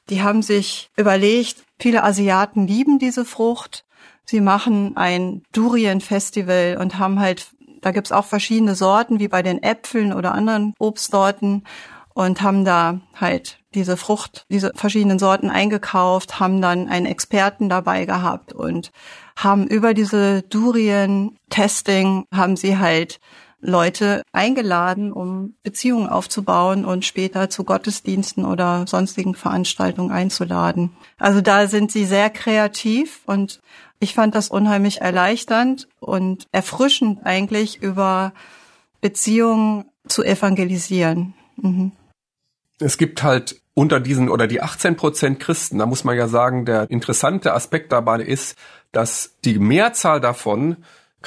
[0.09, 3.85] Die haben sich überlegt, viele Asiaten lieben diese Frucht.
[4.25, 7.47] Sie machen ein Durien-Festival und haben halt,
[7.81, 11.63] da gibt's auch verschiedene Sorten, wie bei den Äpfeln oder anderen Obstsorten
[12.13, 18.05] und haben da halt diese Frucht, diese verschiedenen Sorten eingekauft, haben dann einen Experten dabei
[18.05, 18.91] gehabt und
[19.37, 23.19] haben über diese Durien-Testing haben sie halt
[23.59, 30.91] Leute eingeladen, um Beziehungen aufzubauen und später zu Gottesdiensten oder sonstigen Veranstaltungen einzuladen.
[31.17, 33.59] Also da sind sie sehr kreativ und
[33.99, 38.33] ich fand das unheimlich erleichternd und erfrischend eigentlich über
[39.01, 41.33] Beziehungen zu evangelisieren.
[41.57, 41.91] Mhm.
[42.79, 46.65] Es gibt halt unter diesen oder die 18 Prozent Christen, da muss man ja sagen,
[46.65, 48.55] der interessante Aspekt dabei ist,
[48.91, 50.77] dass die Mehrzahl davon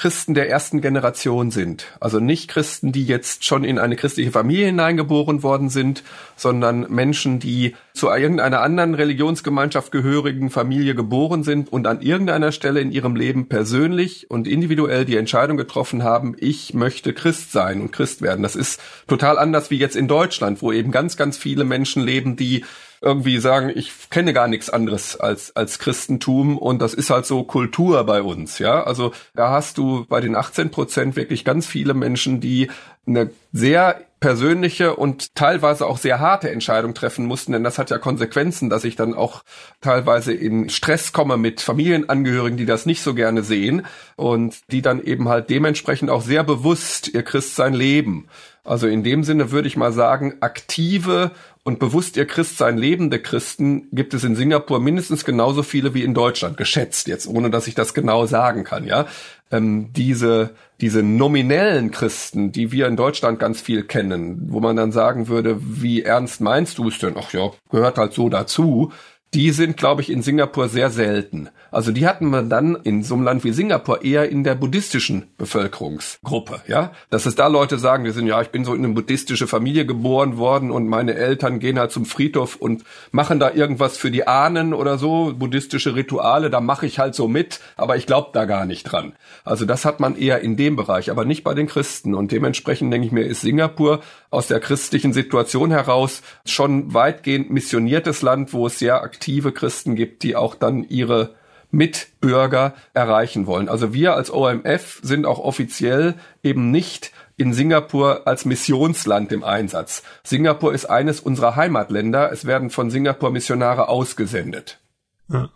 [0.00, 1.84] Christen der ersten Generation sind.
[2.00, 6.04] Also nicht Christen, die jetzt schon in eine christliche Familie hineingeboren worden sind,
[6.36, 12.80] sondern Menschen, die zu irgendeiner anderen Religionsgemeinschaft gehörigen Familie geboren sind und an irgendeiner Stelle
[12.80, 17.92] in ihrem Leben persönlich und individuell die Entscheidung getroffen haben, ich möchte Christ sein und
[17.92, 18.42] Christ werden.
[18.42, 22.36] Das ist total anders wie jetzt in Deutschland, wo eben ganz, ganz viele Menschen leben,
[22.36, 22.64] die
[23.02, 27.44] irgendwie sagen, ich kenne gar nichts anderes als, als Christentum und das ist halt so
[27.44, 28.82] Kultur bei uns, ja.
[28.82, 32.70] Also da hast du bei den 18 Prozent wirklich ganz viele Menschen, die
[33.06, 37.96] eine sehr persönliche und teilweise auch sehr harte Entscheidung treffen mussten, denn das hat ja
[37.96, 39.42] Konsequenzen, dass ich dann auch
[39.80, 43.86] teilweise in Stress komme mit Familienangehörigen, die das nicht so gerne sehen
[44.16, 48.28] und die dann eben halt dementsprechend auch sehr bewusst ihr Christsein leben.
[48.62, 51.30] Also in dem Sinne würde ich mal sagen, aktive
[51.62, 56.14] und bewusst ihr Christsein lebende Christen gibt es in Singapur mindestens genauso viele wie in
[56.14, 59.06] Deutschland, geschätzt jetzt, ohne dass ich das genau sagen kann, ja.
[59.52, 64.92] Ähm, diese, diese nominellen Christen, die wir in Deutschland ganz viel kennen, wo man dann
[64.92, 67.14] sagen würde, wie ernst meinst du es denn?
[67.18, 68.92] Ach ja, gehört halt so dazu
[69.32, 71.50] die sind, glaube ich, in Singapur sehr selten.
[71.70, 75.28] Also die hatten wir dann in so einem Land wie Singapur eher in der buddhistischen
[75.38, 76.90] Bevölkerungsgruppe, ja.
[77.10, 79.86] Dass es da Leute sagen, die sind, ja, ich bin so in eine buddhistische Familie
[79.86, 84.26] geboren worden und meine Eltern gehen halt zum Friedhof und machen da irgendwas für die
[84.26, 88.46] Ahnen oder so, buddhistische Rituale, da mache ich halt so mit, aber ich glaube da
[88.46, 89.12] gar nicht dran.
[89.44, 92.14] Also das hat man eher in dem Bereich, aber nicht bei den Christen.
[92.14, 98.22] Und dementsprechend denke ich mir, ist Singapur aus der christlichen Situation heraus schon weitgehend missioniertes
[98.22, 101.34] Land, wo es sehr aktive Christen gibt, die auch dann ihre
[101.70, 103.68] Mitbürger erreichen wollen.
[103.68, 110.02] Also wir als OMF sind auch offiziell eben nicht in Singapur als Missionsland im Einsatz.
[110.24, 112.32] Singapur ist eines unserer Heimatländer.
[112.32, 114.80] Es werden von Singapur Missionare ausgesendet.
[115.28, 115.50] Ja.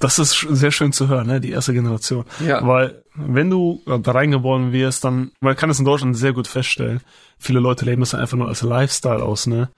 [0.00, 1.40] Das ist sehr schön zu hören, ne?
[1.40, 2.24] die erste Generation.
[2.44, 2.66] Ja.
[2.66, 7.00] Weil wenn du da reingeboren wirst, dann, man kann es in Deutschland sehr gut feststellen,
[7.38, 9.68] viele Leute leben es einfach nur als Lifestyle aus, ne?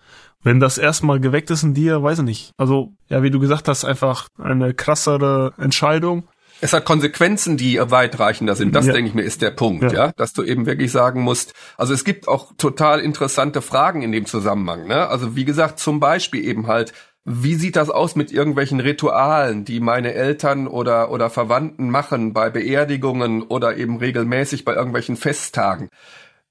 [0.45, 2.53] Wenn das erstmal geweckt ist in dir, weiß ich nicht.
[2.57, 6.25] Also, ja, wie du gesagt hast, einfach eine krassere Entscheidung.
[6.61, 8.75] Es hat Konsequenzen, die weitreichender sind.
[8.75, 8.93] Das, ja.
[8.93, 10.07] denke ich mir, ist der Punkt, ja.
[10.07, 10.13] ja.
[10.17, 14.27] Dass du eben wirklich sagen musst, also es gibt auch total interessante Fragen in dem
[14.27, 15.09] Zusammenhang, ne?
[15.09, 16.93] Also, wie gesagt, zum Beispiel eben halt,
[17.25, 22.51] wie sieht das aus mit irgendwelchen Ritualen, die meine Eltern oder, oder Verwandten machen bei
[22.51, 25.89] Beerdigungen oder eben regelmäßig bei irgendwelchen Festtagen?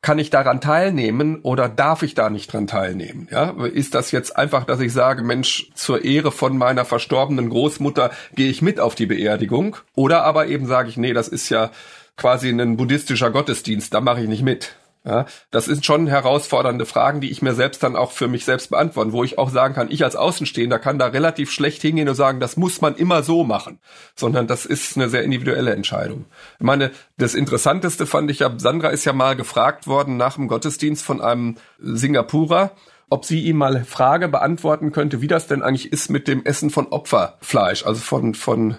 [0.01, 3.27] Kann ich daran teilnehmen oder darf ich da nicht dran teilnehmen?
[3.29, 8.10] Ja, ist das jetzt einfach, dass ich sage, Mensch, zur Ehre von meiner verstorbenen Großmutter
[8.34, 9.77] gehe ich mit auf die Beerdigung?
[9.93, 11.69] Oder aber eben sage ich, nee, das ist ja
[12.17, 14.75] quasi ein buddhistischer Gottesdienst, da mache ich nicht mit.
[15.04, 18.70] Ja, das sind schon herausfordernde Fragen, die ich mir selbst dann auch für mich selbst
[18.70, 22.14] beantworten, wo ich auch sagen kann, ich als Außenstehender kann da relativ schlecht hingehen und
[22.14, 23.80] sagen, das muss man immer so machen,
[24.16, 26.26] sondern das ist eine sehr individuelle Entscheidung.
[26.60, 30.48] Ich meine, das Interessanteste fand ich ja, Sandra ist ja mal gefragt worden nach dem
[30.48, 32.72] Gottesdienst von einem Singapurer,
[33.10, 36.70] ob sie ihm mal Frage beantworten könnte, wie das denn eigentlich ist mit dem Essen
[36.70, 38.78] von Opferfleisch, also von, von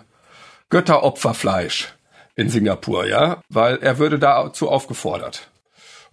[0.71, 1.95] Götteropferfleisch
[2.37, 5.52] in Singapur, ja, weil er würde dazu aufgefordert.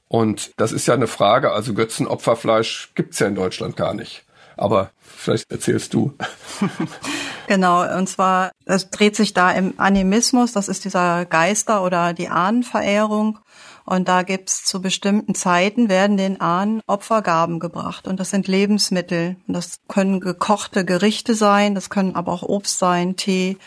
[0.10, 4.26] Und das ist ja eine Frage, also Götzenopferfleisch gibt's ja in Deutschland gar nicht.
[4.58, 6.14] Aber vielleicht erzählst du.
[7.48, 12.28] genau, und zwar, es dreht sich da im Animismus, das ist dieser Geister- oder die
[12.28, 13.40] Ahnenverehrung.
[13.86, 18.08] Und da gibt's zu bestimmten Zeiten werden den Ahnen Opfergaben gebracht.
[18.08, 19.36] Und das sind Lebensmittel.
[19.48, 23.58] Und das können gekochte Gerichte sein, das können aber auch Obst sein, Tee,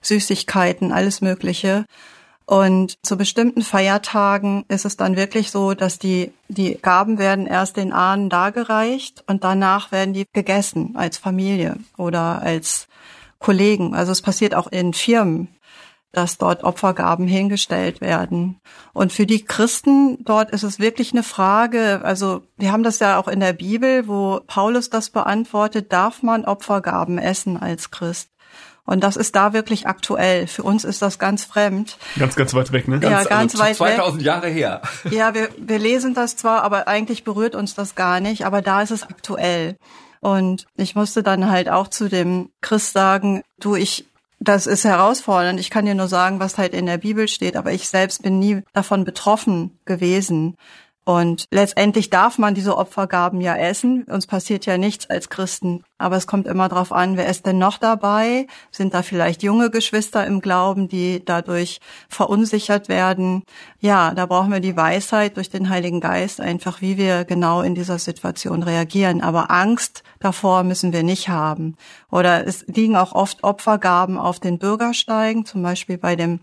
[0.00, 1.84] Süßigkeiten, alles Mögliche.
[2.44, 7.76] Und zu bestimmten Feiertagen ist es dann wirklich so, dass die, die Gaben werden erst
[7.76, 12.88] den Ahnen dargereicht und danach werden die gegessen als Familie oder als
[13.38, 13.94] Kollegen.
[13.94, 15.48] Also es passiert auch in Firmen,
[16.12, 18.60] dass dort Opfergaben hingestellt werden.
[18.92, 23.18] Und für die Christen dort ist es wirklich eine Frage, also wir haben das ja
[23.18, 28.28] auch in der Bibel, wo Paulus das beantwortet, darf man Opfergaben essen als Christ?
[28.84, 30.46] Und das ist da wirklich aktuell.
[30.46, 31.98] Für uns ist das ganz fremd.
[32.18, 32.98] Ganz, ganz weit weg, ne?
[32.98, 34.26] Ganz, ja, ganz also weit 2000 weg.
[34.26, 34.82] Jahre her.
[35.10, 38.44] Ja, wir, wir lesen das zwar, aber eigentlich berührt uns das gar nicht.
[38.44, 39.76] Aber da ist es aktuell.
[40.20, 44.06] Und ich musste dann halt auch zu dem Christ sagen, du, ich,
[44.40, 45.60] das ist herausfordernd.
[45.60, 48.38] Ich kann dir nur sagen, was halt in der Bibel steht, aber ich selbst bin
[48.38, 50.56] nie davon betroffen gewesen.
[51.04, 54.04] Und letztendlich darf man diese Opfergaben ja essen.
[54.04, 55.82] Uns passiert ja nichts als Christen.
[55.98, 58.46] Aber es kommt immer darauf an, wer ist denn noch dabei?
[58.70, 63.42] Sind da vielleicht junge Geschwister im Glauben, die dadurch verunsichert werden?
[63.80, 67.74] Ja, da brauchen wir die Weisheit durch den Heiligen Geist einfach, wie wir genau in
[67.74, 69.22] dieser Situation reagieren.
[69.22, 71.76] Aber Angst davor müssen wir nicht haben.
[72.12, 76.38] Oder es liegen auch oft Opfergaben auf den Bürgersteigen, zum Beispiel bei dem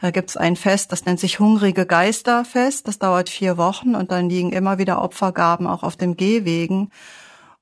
[0.00, 2.86] da gibt's ein Fest, das nennt sich Hungrige Geisterfest.
[2.86, 6.90] Das dauert vier Wochen und dann liegen immer wieder Opfergaben auch auf dem Gehwegen.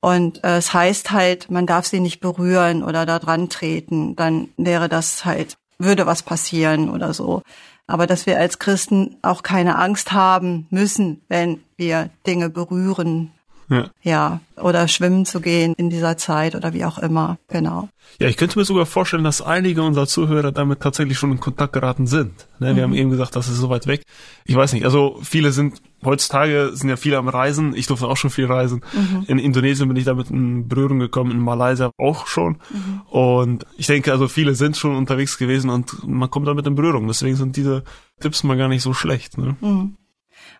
[0.01, 4.15] Und äh, es heißt halt, man darf sie nicht berühren oder da dran treten.
[4.15, 7.41] Dann wäre das halt, würde was passieren oder so.
[7.87, 13.31] Aber dass wir als Christen auch keine Angst haben müssen, wenn wir Dinge berühren,
[13.69, 13.89] ja.
[14.01, 17.89] ja, oder schwimmen zu gehen in dieser Zeit oder wie auch immer, genau.
[18.19, 21.73] Ja, ich könnte mir sogar vorstellen, dass einige unserer Zuhörer damit tatsächlich schon in Kontakt
[21.73, 22.47] geraten sind.
[22.59, 22.75] Ne, mhm.
[22.75, 24.03] Wir haben eben gesagt, das ist so weit weg.
[24.45, 27.75] Ich weiß nicht, also viele sind, heutzutage sind ja viele am Reisen.
[27.75, 28.81] Ich durfte auch schon viel reisen.
[28.93, 29.23] Mhm.
[29.27, 32.57] In Indonesien bin ich damit in Berührung gekommen, in Malaysia auch schon.
[32.69, 33.01] Mhm.
[33.09, 37.07] Und ich denke, also viele sind schon unterwegs gewesen und man kommt damit in Berührung.
[37.07, 37.83] Deswegen sind diese
[38.21, 39.37] Tipps mal gar nicht so schlecht.
[39.37, 39.57] Ne?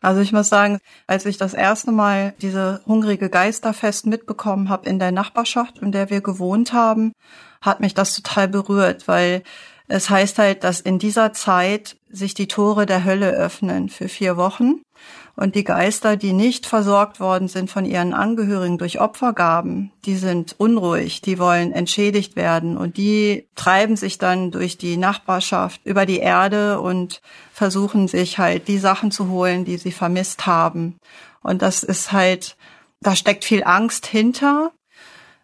[0.06, 5.00] Also ich muss sagen, als ich das erste Mal diese hungrige Geisterfest mitbekommen habe in
[5.00, 7.14] der Nachbarschaft, in der wir gewohnt haben,
[7.60, 9.42] hat mich das total berührt, weil
[9.88, 14.38] es heißt halt, dass in dieser Zeit sich die Tore der Hölle öffnen für vier
[14.38, 14.85] Wochen
[15.36, 20.56] und die Geister, die nicht versorgt worden sind von ihren Angehörigen durch Opfergaben, die sind
[20.58, 26.20] unruhig, die wollen entschädigt werden und die treiben sich dann durch die Nachbarschaft über die
[26.20, 30.98] Erde und versuchen sich halt die Sachen zu holen, die sie vermisst haben.
[31.42, 32.56] Und das ist halt,
[33.02, 34.72] da steckt viel Angst hinter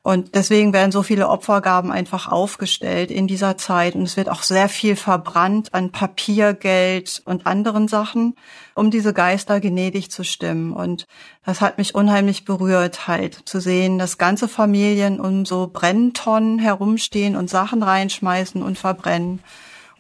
[0.04, 3.94] und deswegen werden so viele Opfergaben einfach aufgestellt in dieser Zeit.
[3.94, 8.36] Und es wird auch sehr viel verbrannt an Papier, Geld und anderen Sachen,
[8.74, 10.74] um diese Geister gnädig zu stimmen.
[10.74, 11.06] Und
[11.46, 17.36] das hat mich unheimlich berührt, halt zu sehen, dass ganze Familien um so Brenntonnen herumstehen
[17.36, 19.40] und Sachen reinschmeißen und verbrennen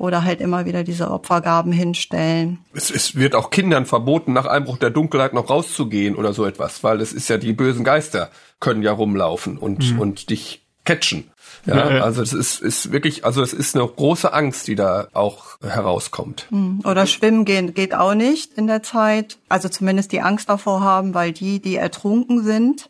[0.02, 2.58] oder halt immer wieder diese Opfergaben hinstellen.
[2.74, 6.84] Es, es, wird auch Kindern verboten, nach Einbruch der Dunkelheit noch rauszugehen oder so etwas,
[6.84, 10.00] weil es ist ja die bösen Geister können ja rumlaufen und, mhm.
[10.00, 11.30] und dich catchen.
[11.68, 14.74] Ja, ja, ja, also es ist, ist wirklich, also es ist eine große Angst, die
[14.74, 16.48] da auch herauskommt.
[16.50, 16.82] Mhm.
[16.84, 19.38] Oder schwimmen gehen geht auch nicht in der Zeit.
[19.50, 22.90] Also zumindest die Angst davor haben, weil die, die ertrunken sind,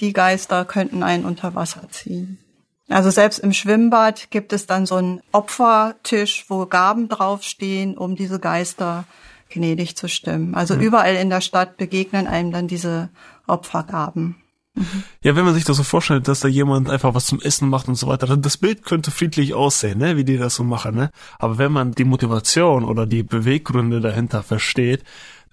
[0.00, 2.38] die Geister könnten einen unter Wasser ziehen.
[2.88, 8.38] Also selbst im Schwimmbad gibt es dann so einen Opfertisch, wo Gaben draufstehen, um diese
[8.38, 9.04] Geister
[9.50, 10.54] gnädig zu stimmen.
[10.54, 10.80] Also mhm.
[10.80, 13.10] überall in der Stadt begegnen einem dann diese
[13.46, 14.36] Opfergaben.
[14.74, 15.04] Mhm.
[15.22, 17.88] Ja, wenn man sich das so vorstellt, dass da jemand einfach was zum Essen macht
[17.88, 21.10] und so weiter, das Bild könnte friedlich aussehen, ne, wie die das so machen, ne?
[21.38, 25.02] Aber wenn man die Motivation oder die Beweggründe dahinter versteht,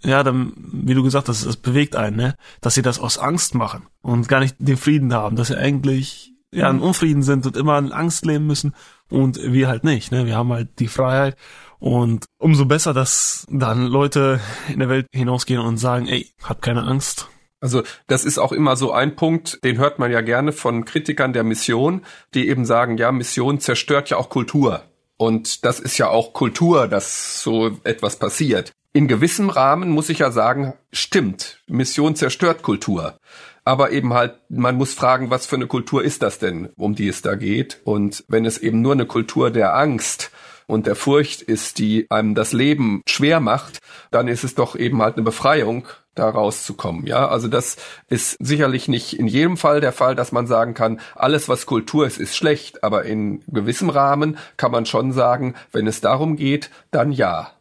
[0.04, 2.36] ja, dann, wie du gesagt hast, es bewegt einen, ne?
[2.62, 6.35] Dass sie das aus Angst machen und gar nicht den Frieden haben, dass sie eigentlich
[6.56, 8.74] ja in Unfrieden sind und immer in Angst leben müssen
[9.10, 10.12] und wir halt nicht.
[10.12, 10.26] Ne?
[10.26, 11.36] Wir haben halt die Freiheit
[11.80, 14.40] und umso besser, dass dann Leute
[14.70, 17.30] in der Welt hinausgehen und sagen, ey, hab keine Angst.
[17.62, 21.34] Also das ist auch immer so ein Punkt, den hört man ja gerne von Kritikern
[21.34, 24.84] der Mission, die eben sagen, ja, Mission zerstört ja auch Kultur.
[25.18, 28.72] Und das ist ja auch Kultur, dass so etwas passiert.
[28.94, 33.18] In gewissem Rahmen muss ich ja sagen, stimmt, Mission zerstört Kultur
[33.66, 37.08] aber eben halt, man muss fragen, was für eine Kultur ist das denn, um die
[37.08, 37.82] es da geht?
[37.84, 40.32] Und wenn es eben nur eine Kultur der Angst
[40.68, 43.80] und der Furcht ist, die einem das Leben schwer macht,
[44.12, 47.06] dann ist es doch eben halt eine Befreiung, da rauszukommen.
[47.06, 47.76] Ja, also das
[48.08, 52.08] ist sicherlich nicht in jedem Fall der Fall, dass man sagen kann, alles was Kultur
[52.08, 56.70] ist, ist schlecht, aber in gewissem Rahmen kann man schon sagen, wenn es darum geht,
[56.92, 57.52] dann ja.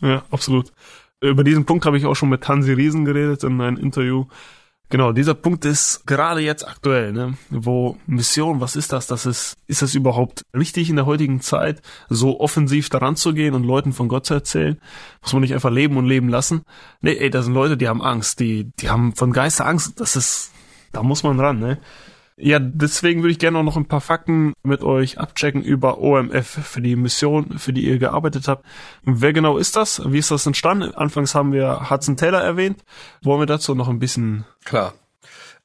[0.00, 0.72] Ja, absolut.
[1.20, 4.24] Über diesen Punkt habe ich auch schon mit Hansi Riesen geredet in einem Interview.
[4.92, 7.38] Genau, dieser Punkt ist gerade jetzt aktuell, ne?
[7.48, 9.06] wo Mission, was ist das?
[9.06, 11.80] Das ist, ist das überhaupt richtig in der heutigen Zeit,
[12.10, 14.78] so offensiv daran zu gehen und Leuten von Gott zu erzählen?
[15.22, 16.66] Muss man nicht einfach leben und leben lassen?
[17.00, 19.98] Nee, ey, da sind Leute, die haben Angst, die, die haben von Geister Angst.
[19.98, 20.52] Das ist,
[20.92, 21.78] da muss man ran, ne?
[22.36, 26.46] Ja, deswegen würde ich gerne auch noch ein paar Fakten mit euch abchecken über OMF
[26.46, 28.64] für die Mission, für die ihr gearbeitet habt.
[29.04, 30.02] Wer genau ist das?
[30.10, 30.94] Wie ist das entstanden?
[30.94, 32.82] Anfangs haben wir Hudson Taylor erwähnt.
[33.22, 34.44] Wollen wir dazu noch ein bisschen?
[34.64, 34.94] Klar.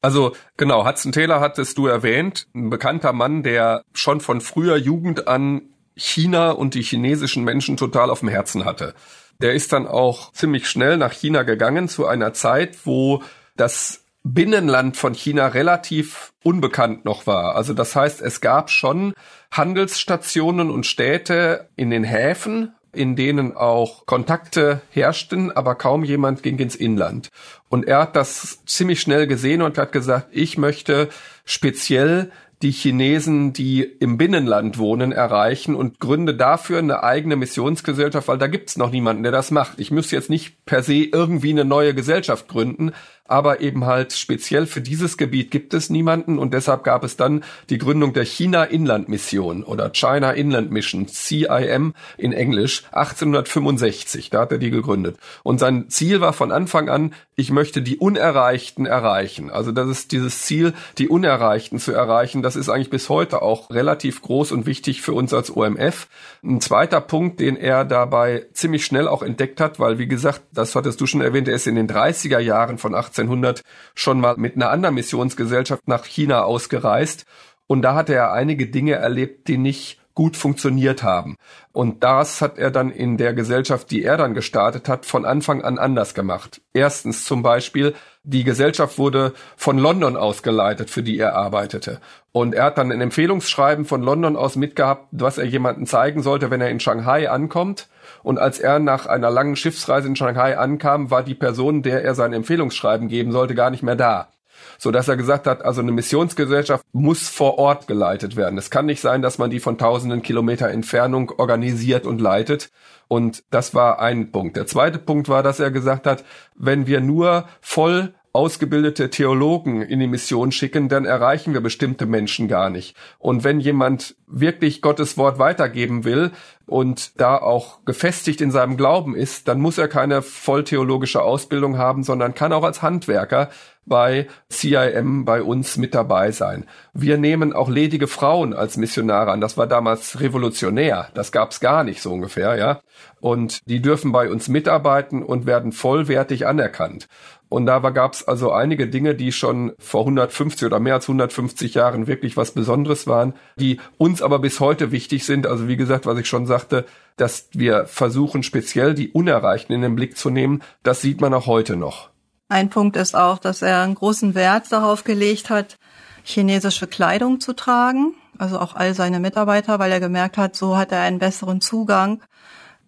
[0.01, 5.27] Also genau, Hudson Taylor hattest du erwähnt, ein bekannter Mann, der schon von früher Jugend
[5.27, 5.61] an
[5.95, 8.93] China und die chinesischen Menschen total auf dem Herzen hatte.
[9.41, 13.23] Der ist dann auch ziemlich schnell nach China gegangen zu einer Zeit, wo
[13.55, 14.03] das
[14.33, 17.55] Binnenland von China relativ unbekannt noch war.
[17.55, 19.13] Also das heißt, es gab schon
[19.51, 26.57] Handelsstationen und Städte in den Häfen, in denen auch Kontakte herrschten, aber kaum jemand ging
[26.57, 27.29] ins Inland.
[27.69, 31.09] Und er hat das ziemlich schnell gesehen und hat gesagt, ich möchte
[31.45, 32.31] speziell
[32.63, 38.47] die Chinesen, die im Binnenland wohnen, erreichen und gründe dafür eine eigene Missionsgesellschaft, weil da
[38.47, 39.79] gibt's noch niemanden, der das macht.
[39.79, 42.93] Ich müsste jetzt nicht per se irgendwie eine neue Gesellschaft gründen,
[43.27, 47.43] aber eben halt speziell für dieses Gebiet gibt es niemanden und deshalb gab es dann
[47.69, 54.41] die Gründung der China Inland Mission oder China Inland Mission, CIM in Englisch, 1865, da
[54.41, 55.17] hat er die gegründet.
[55.43, 59.51] Und sein Ziel war von Anfang an, ich möchte die Unerreichten erreichen.
[59.51, 63.69] Also das ist dieses Ziel, die Unerreichten zu erreichen, das ist eigentlich bis heute auch
[63.69, 66.07] relativ groß und wichtig für uns als OMF.
[66.43, 70.75] Ein zweiter Punkt, den er dabei ziemlich schnell auch entdeckt hat, weil wie gesagt, das
[70.75, 73.63] hattest du schon erwähnt, er ist in den 30er Jahren von 18 1800
[73.95, 77.25] schon mal mit einer anderen Missionsgesellschaft nach China ausgereist.
[77.67, 81.37] Und da hat er einige Dinge erlebt, die nicht gut funktioniert haben.
[81.73, 85.61] Und das hat er dann in der Gesellschaft, die er dann gestartet hat, von Anfang
[85.61, 86.59] an anders gemacht.
[86.73, 87.93] Erstens zum Beispiel,
[88.23, 92.01] die Gesellschaft wurde von London ausgeleitet, für die er arbeitete.
[92.31, 96.49] Und er hat dann ein Empfehlungsschreiben von London aus mitgehabt, was er jemanden zeigen sollte,
[96.49, 97.87] wenn er in Shanghai ankommt.
[98.23, 102.15] Und als er nach einer langen Schiffsreise in Shanghai ankam, war die Person, der er
[102.15, 104.29] sein Empfehlungsschreiben geben sollte, gar nicht mehr da
[104.77, 108.57] so dass er gesagt hat, also eine Missionsgesellschaft muss vor Ort geleitet werden.
[108.57, 112.71] Es kann nicht sein, dass man die von tausenden Kilometer Entfernung organisiert und leitet.
[113.07, 114.57] Und das war ein Punkt.
[114.57, 116.23] Der zweite Punkt war, dass er gesagt hat,
[116.55, 122.47] wenn wir nur voll ausgebildete Theologen in die Mission schicken, dann erreichen wir bestimmte Menschen
[122.47, 122.95] gar nicht.
[123.17, 126.29] Und wenn jemand wirklich Gottes Wort weitergeben will
[126.67, 132.03] und da auch gefestigt in seinem Glauben ist, dann muss er keine volltheologische Ausbildung haben,
[132.03, 133.49] sondern kann auch als Handwerker
[133.87, 136.65] bei CIM bei uns mit dabei sein.
[136.93, 139.41] Wir nehmen auch ledige Frauen als Missionare an.
[139.41, 141.07] Das war damals revolutionär.
[141.13, 142.81] Das gab's gar nicht so ungefähr, ja.
[143.19, 147.07] Und die dürfen bei uns mitarbeiten und werden vollwertig anerkannt.
[147.49, 151.75] Und da gab es also einige Dinge, die schon vor 150 oder mehr als 150
[151.75, 155.47] Jahren wirklich was Besonderes waren, die uns aber bis heute wichtig sind.
[155.47, 156.85] Also wie gesagt, was ich schon sagte,
[157.15, 161.47] dass wir versuchen, speziell die Unerreichten in den Blick zu nehmen, das sieht man auch
[161.47, 162.09] heute noch.
[162.49, 165.77] Ein Punkt ist auch, dass er einen großen Wert darauf gelegt hat,
[166.23, 170.91] chinesische Kleidung zu tragen, also auch all seine Mitarbeiter, weil er gemerkt hat, so hat
[170.91, 172.21] er einen besseren Zugang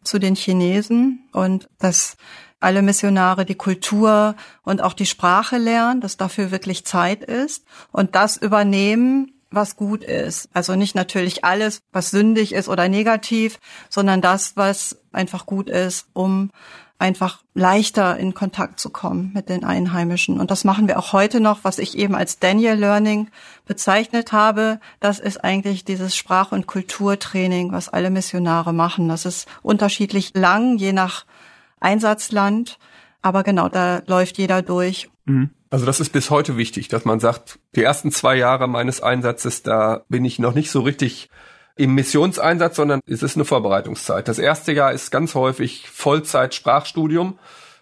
[0.04, 2.16] zu den Chinesen und das
[2.60, 8.16] alle Missionare die Kultur und auch die Sprache lernen, dass dafür wirklich Zeit ist und
[8.16, 10.50] das übernehmen, was gut ist.
[10.54, 16.08] Also nicht natürlich alles, was sündig ist oder negativ, sondern das, was einfach gut ist,
[16.14, 16.52] um
[17.00, 20.38] einfach leichter in Kontakt zu kommen mit den Einheimischen.
[20.38, 23.30] Und das machen wir auch heute noch, was ich eben als Daniel Learning
[23.66, 24.82] bezeichnet habe.
[25.00, 29.08] Das ist eigentlich dieses Sprach- und Kulturtraining, was alle Missionare machen.
[29.08, 31.26] Das ist unterschiedlich lang, je nach
[31.80, 32.78] Einsatzland.
[33.22, 35.10] Aber genau, da läuft jeder durch.
[35.26, 35.52] Mhm.
[35.70, 39.62] Also das ist bis heute wichtig, dass man sagt, die ersten zwei Jahre meines Einsatzes,
[39.62, 41.30] da bin ich noch nicht so richtig
[41.76, 44.28] im Missionseinsatz, sondern es ist eine Vorbereitungszeit.
[44.28, 47.38] Das erste Jahr ist ganz häufig Vollzeit Sprachstudium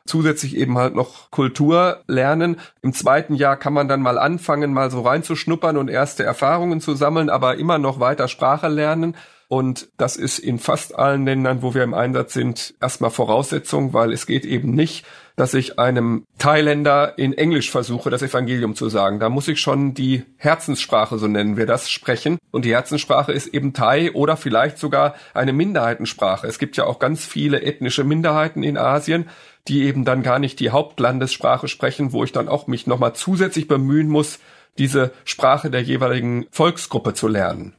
[0.07, 2.59] zusätzlich eben halt noch Kultur lernen.
[2.81, 6.95] Im zweiten Jahr kann man dann mal anfangen, mal so reinzuschnuppern und erste Erfahrungen zu
[6.95, 9.15] sammeln, aber immer noch weiter Sprache lernen.
[9.49, 14.11] Und das ist in fast allen Ländern, wo wir im Einsatz sind, erstmal Voraussetzung, weil
[14.11, 15.05] es geht eben nicht,
[15.37, 19.19] dass ich einem Thailänder in Englisch versuche, das Evangelium zu sagen.
[19.19, 22.39] Da muss ich schon die Herzenssprache, so nennen wir das, sprechen.
[22.51, 26.45] Und die Herzenssprache ist eben Thai oder vielleicht sogar eine Minderheitensprache.
[26.45, 29.29] Es gibt ja auch ganz viele ethnische Minderheiten in Asien,
[29.69, 33.69] die eben dann gar nicht die Hauptlandessprache sprechen, wo ich dann auch mich nochmal zusätzlich
[33.69, 34.39] bemühen muss,
[34.77, 37.75] diese Sprache der jeweiligen Volksgruppe zu lernen.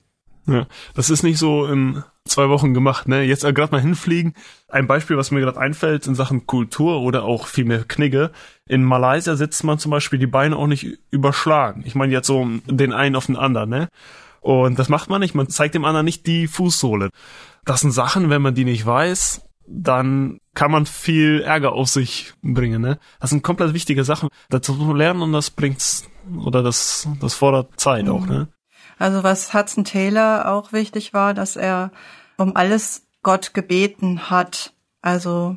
[0.48, 3.22] Ja, das ist nicht so in zwei Wochen gemacht, ne?
[3.22, 4.32] Jetzt äh, gerade mal hinfliegen.
[4.66, 8.30] Ein Beispiel, was mir gerade einfällt in Sachen Kultur oder auch vielmehr Knigge.
[8.66, 11.82] In Malaysia sitzt man zum Beispiel die Beine auch nicht überschlagen.
[11.84, 13.88] Ich meine jetzt so den einen auf den anderen, ne?
[14.40, 15.34] Und das macht man nicht.
[15.34, 17.10] Man zeigt dem anderen nicht die Fußsohle.
[17.66, 22.32] Das sind Sachen, wenn man die nicht weiß, dann kann man viel Ärger auf sich
[22.42, 22.98] bringen, ne?
[23.20, 24.30] Das sind komplett wichtige Sachen.
[24.48, 26.08] Dazu lernen und das bringt's,
[26.42, 28.48] oder das, das fordert Zeit auch, ne?
[28.98, 31.90] Also was Hudson Taylor auch wichtig war, dass er
[32.36, 34.72] um alles Gott gebeten hat.
[35.02, 35.56] Also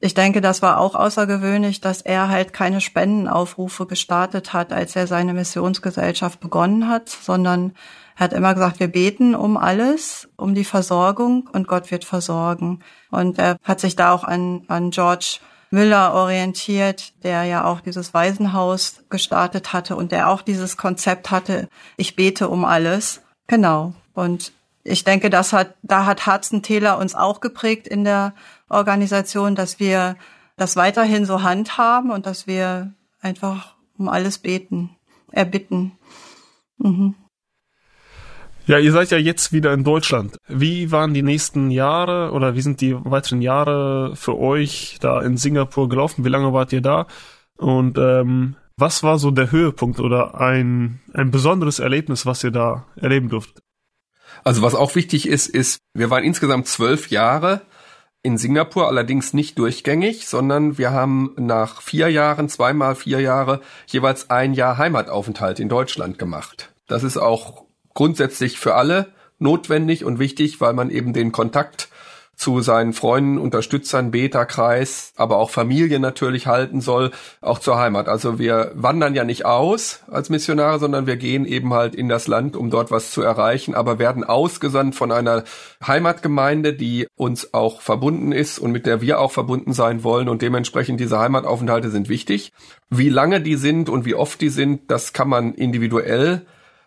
[0.00, 5.06] ich denke, das war auch außergewöhnlich, dass er halt keine Spendenaufrufe gestartet hat, als er
[5.06, 7.74] seine Missionsgesellschaft begonnen hat, sondern
[8.16, 12.80] er hat immer gesagt, wir beten um alles, um die Versorgung und Gott wird versorgen.
[13.10, 15.38] Und er hat sich da auch an, an George
[15.72, 21.68] Müller orientiert, der ja auch dieses Waisenhaus gestartet hatte und der auch dieses Konzept hatte,
[21.96, 23.22] ich bete um alles.
[23.46, 23.94] Genau.
[24.12, 24.52] Und
[24.84, 26.26] ich denke, das hat, da hat
[26.62, 28.34] Taylor uns auch geprägt in der
[28.68, 30.16] Organisation, dass wir
[30.58, 32.92] das weiterhin so handhaben und dass wir
[33.22, 34.90] einfach um alles beten,
[35.30, 35.92] erbitten.
[36.76, 37.14] Mhm.
[38.66, 40.36] Ja, ihr seid ja jetzt wieder in Deutschland.
[40.46, 45.36] Wie waren die nächsten Jahre oder wie sind die weiteren Jahre für euch da in
[45.36, 46.24] Singapur gelaufen?
[46.24, 47.08] Wie lange wart ihr da?
[47.56, 52.86] Und ähm, was war so der Höhepunkt oder ein, ein besonderes Erlebnis, was ihr da
[52.96, 53.62] erleben durftet?
[54.44, 57.62] Also was auch wichtig ist, ist, wir waren insgesamt zwölf Jahre
[58.22, 64.30] in Singapur, allerdings nicht durchgängig, sondern wir haben nach vier Jahren, zweimal vier Jahre, jeweils
[64.30, 66.72] ein Jahr Heimataufenthalt in Deutschland gemacht.
[66.86, 71.88] Das ist auch grundsätzlich für alle notwendig und wichtig, weil man eben den Kontakt
[72.34, 78.08] zu seinen Freunden, Unterstützern, Beta-Kreis, aber auch Familie natürlich halten soll, auch zur Heimat.
[78.08, 82.26] Also wir wandern ja nicht aus als Missionare, sondern wir gehen eben halt in das
[82.26, 85.44] Land, um dort was zu erreichen, aber werden ausgesandt von einer
[85.86, 90.42] Heimatgemeinde, die uns auch verbunden ist und mit der wir auch verbunden sein wollen und
[90.42, 92.52] dementsprechend diese Heimataufenthalte sind wichtig.
[92.90, 96.44] Wie lange die sind und wie oft die sind, das kann man individuell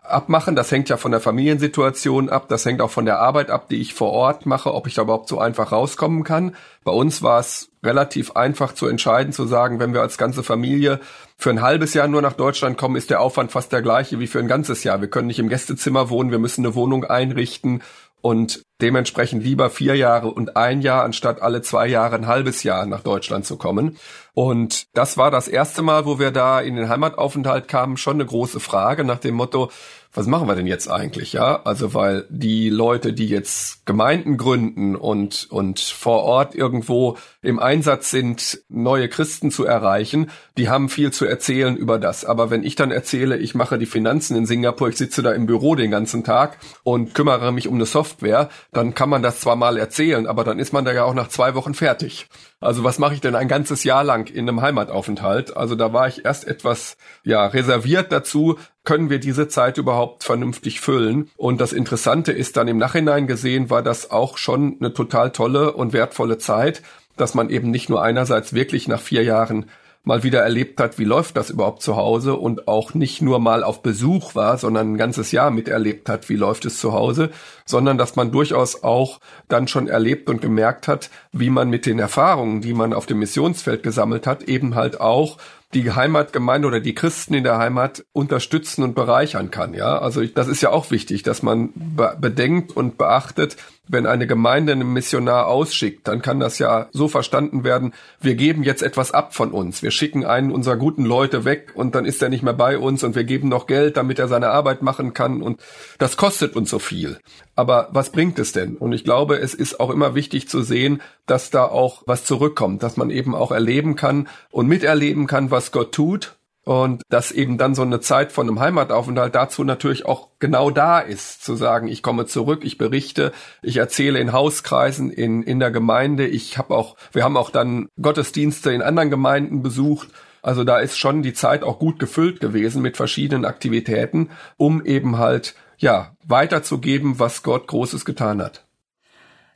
[0.10, 0.56] abmachen.
[0.56, 2.47] Das hängt ja von der Familiensituation ab.
[2.47, 5.03] Das hängt auch von der Arbeit ab, die ich vor Ort mache, ob ich da
[5.03, 6.56] überhaupt so einfach rauskommen kann.
[6.84, 10.99] Bei uns war es relativ einfach zu entscheiden, zu sagen, wenn wir als ganze Familie
[11.38, 14.28] für ein halbes Jahr nur nach Deutschland kommen, ist der Aufwand fast der gleiche wie
[14.28, 15.01] für ein ganzes Jahr.
[15.01, 17.82] Wir können nicht im Gästezimmer wohnen, wir müssen eine Wohnung einrichten
[18.26, 22.88] und dementsprechend lieber vier Jahre und ein Jahr, anstatt alle zwei Jahre ein halbes Jahr
[22.88, 24.00] nach Deutschland zu kommen.
[24.34, 28.26] Und das war das erste Mal, wo wir da in den Heimataufenthalt kamen, schon eine
[28.26, 29.70] große Frage nach dem Motto,
[30.16, 31.61] was machen wir denn jetzt eigentlich, ja?
[31.63, 38.11] Also weil die Leute, die jetzt Gemeinden gründen und und vor Ort irgendwo im Einsatz
[38.11, 42.26] sind, neue Christen zu erreichen, die haben viel zu erzählen über das.
[42.26, 45.45] Aber wenn ich dann erzähle, ich mache die Finanzen in Singapur, ich sitze da im
[45.45, 49.55] Büro den ganzen Tag und kümmere mich um eine Software, dann kann man das zwar
[49.55, 52.28] mal erzählen, aber dann ist man da ja auch nach zwei Wochen fertig.
[52.66, 55.55] Also was mache ich denn ein ganzes Jahr lang in einem Heimataufenthalt?
[55.55, 60.82] Also da war ich erst etwas ja reserviert dazu, können wir diese Zeit überhaupt vernünftig
[60.82, 61.30] füllen?
[61.38, 65.74] Und das Interessante ist dann im Nachhinein gesehen, war das auch schon eine total tolle
[65.74, 66.82] und wertvolle Zeit,
[67.18, 69.68] dass man eben nicht nur einerseits wirklich nach vier Jahren
[70.06, 73.64] mal wieder erlebt hat, wie läuft das überhaupt zu Hause und auch nicht nur mal
[73.64, 77.32] auf Besuch war, sondern ein ganzes Jahr miterlebt hat, wie läuft es zu Hause,
[77.66, 81.99] sondern dass man durchaus auch dann schon erlebt und gemerkt hat, wie man mit den
[81.99, 85.38] Erfahrungen, die man auf dem Missionsfeld gesammelt hat, eben halt auch
[85.74, 89.74] die Heimatgemeinde oder die Christen in der Heimat unterstützen und bereichern kann.
[89.74, 93.58] Ja, also ich, das ist ja auch wichtig, dass man be bedenkt und beachtet,
[93.88, 98.64] wenn eine Gemeinde einen Missionar ausschickt, dann kann das ja so verstanden werden, wir geben
[98.64, 99.84] jetzt etwas ab von uns.
[99.84, 103.04] Wir schicken einen unserer guten Leute weg und dann ist er nicht mehr bei uns
[103.04, 105.62] und wir geben noch Geld, damit er seine Arbeit machen kann und
[105.98, 107.20] das kostet uns so viel.
[107.56, 108.76] Aber was bringt es denn?
[108.76, 112.84] Und ich glaube, es ist auch immer wichtig zu sehen, dass da auch was zurückkommt,
[112.84, 117.59] dass man eben auch erleben kann und miterleben kann, was Gott tut und dass eben
[117.59, 121.88] dann so eine Zeit von einem Heimataufenthalt dazu natürlich auch genau da ist, zu sagen,
[121.88, 126.26] ich komme zurück, ich berichte, ich erzähle in Hauskreisen, in, in der Gemeinde.
[126.26, 130.09] Ich habe auch, wir haben auch dann Gottesdienste in anderen Gemeinden besucht.
[130.41, 135.20] Also da ist schon die Zeit auch gut gefüllt gewesen mit verschiedenen Aktivitäten, um eben
[135.20, 138.64] halt, ja, weiterzugeben, was Gott Großes getan hat.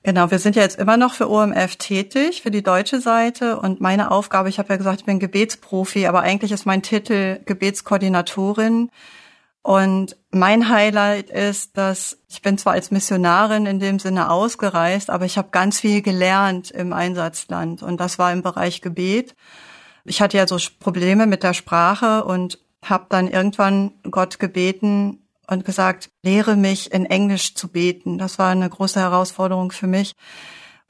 [0.03, 3.59] Genau, wir sind ja jetzt immer noch für OMF tätig, für die deutsche Seite.
[3.59, 7.39] Und meine Aufgabe, ich habe ja gesagt, ich bin Gebetsprofi, aber eigentlich ist mein Titel
[7.45, 8.89] Gebetskoordinatorin.
[9.61, 15.25] Und mein Highlight ist, dass ich bin zwar als Missionarin in dem Sinne ausgereist, aber
[15.25, 17.83] ich habe ganz viel gelernt im Einsatzland.
[17.83, 19.35] Und das war im Bereich Gebet.
[20.05, 25.65] Ich hatte ja so Probleme mit der Sprache und habe dann irgendwann Gott gebeten, und
[25.65, 28.17] gesagt, lehre mich in Englisch zu beten.
[28.17, 30.13] Das war eine große Herausforderung für mich.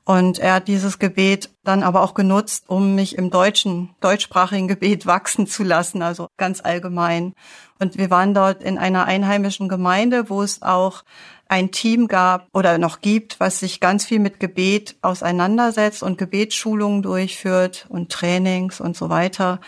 [0.05, 5.05] Und er hat dieses Gebet dann aber auch genutzt, um mich im deutschen, deutschsprachigen Gebet
[5.05, 7.36] wachsen zu lassen, also ganz allgemein.
[7.78, 11.03] Und wir waren dort in einer einheimischen Gemeinde, wo es auch
[11.47, 17.03] ein Team gab oder noch gibt, was sich ganz viel mit Gebet auseinandersetzt und Gebetsschulungen
[17.03, 19.60] durchführt und Trainings und so weiter.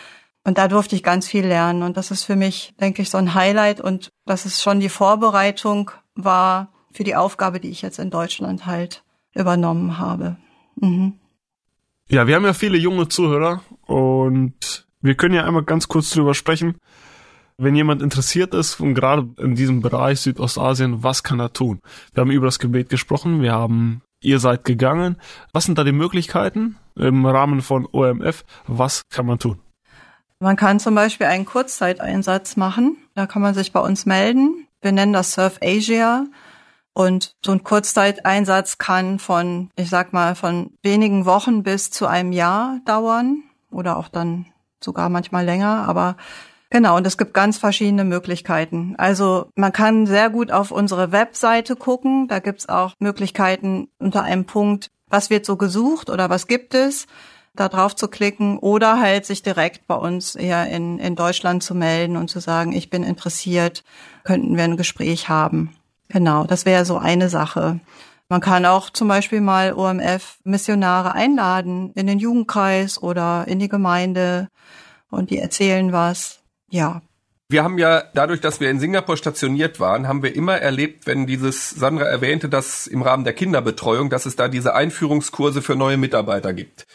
[0.44, 1.82] Und da durfte ich ganz viel lernen.
[1.82, 3.80] Und das ist für mich, denke ich, so ein Highlight.
[3.80, 8.66] Und das ist schon die Vorbereitung war für die Aufgabe, die ich jetzt in Deutschland
[8.66, 10.36] halt übernommen habe.
[10.76, 11.14] Mhm.
[12.08, 16.34] Ja, wir haben ja viele junge Zuhörer und wir können ja einmal ganz kurz drüber
[16.34, 16.76] sprechen.
[17.56, 21.80] Wenn jemand interessiert ist und gerade in diesem Bereich Südostasien, was kann er tun?
[22.12, 25.16] Wir haben über das Gebet gesprochen, wir haben, ihr seid gegangen.
[25.52, 28.44] Was sind da die Möglichkeiten im Rahmen von OMF?
[28.66, 29.60] Was kann man tun?
[30.42, 32.96] Man kann zum Beispiel einen Kurzzeiteinsatz machen.
[33.14, 34.66] Da kann man sich bei uns melden.
[34.80, 36.24] Wir nennen das Surf Asia.
[36.92, 42.32] Und so ein Kurzzeiteinsatz kann von, ich sag mal, von wenigen Wochen bis zu einem
[42.32, 44.46] Jahr dauern oder auch dann
[44.82, 45.86] sogar manchmal länger.
[45.86, 46.16] Aber
[46.70, 48.96] genau, und es gibt ganz verschiedene Möglichkeiten.
[48.98, 52.26] Also man kann sehr gut auf unsere Webseite gucken.
[52.26, 57.06] Da gibt's auch Möglichkeiten unter einem Punkt, was wird so gesucht oder was gibt es
[57.54, 61.74] da drauf zu klicken oder halt sich direkt bei uns eher in, in Deutschland zu
[61.74, 63.84] melden und zu sagen, ich bin interessiert,
[64.24, 65.76] könnten wir ein Gespräch haben.
[66.08, 67.80] Genau, das wäre so eine Sache.
[68.28, 74.48] Man kann auch zum Beispiel mal OMF-Missionare einladen in den Jugendkreis oder in die Gemeinde
[75.10, 76.40] und die erzählen was.
[76.70, 77.02] Ja,
[77.52, 81.26] wir haben ja dadurch, dass wir in Singapur stationiert waren, haben wir immer erlebt, wenn
[81.26, 85.98] dieses Sandra erwähnte, dass im Rahmen der Kinderbetreuung, dass es da diese Einführungskurse für neue
[85.98, 86.86] Mitarbeiter gibt.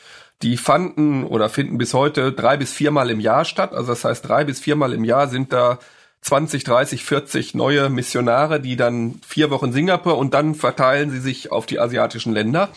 [0.43, 3.73] Die fanden oder finden bis heute drei bis viermal im Jahr statt.
[3.73, 5.79] Also das heißt, drei bis viermal im Jahr sind da
[6.21, 11.51] 20, 30, 40 neue Missionare, die dann vier Wochen Singapur und dann verteilen sie sich
[11.51, 12.69] auf die asiatischen Länder.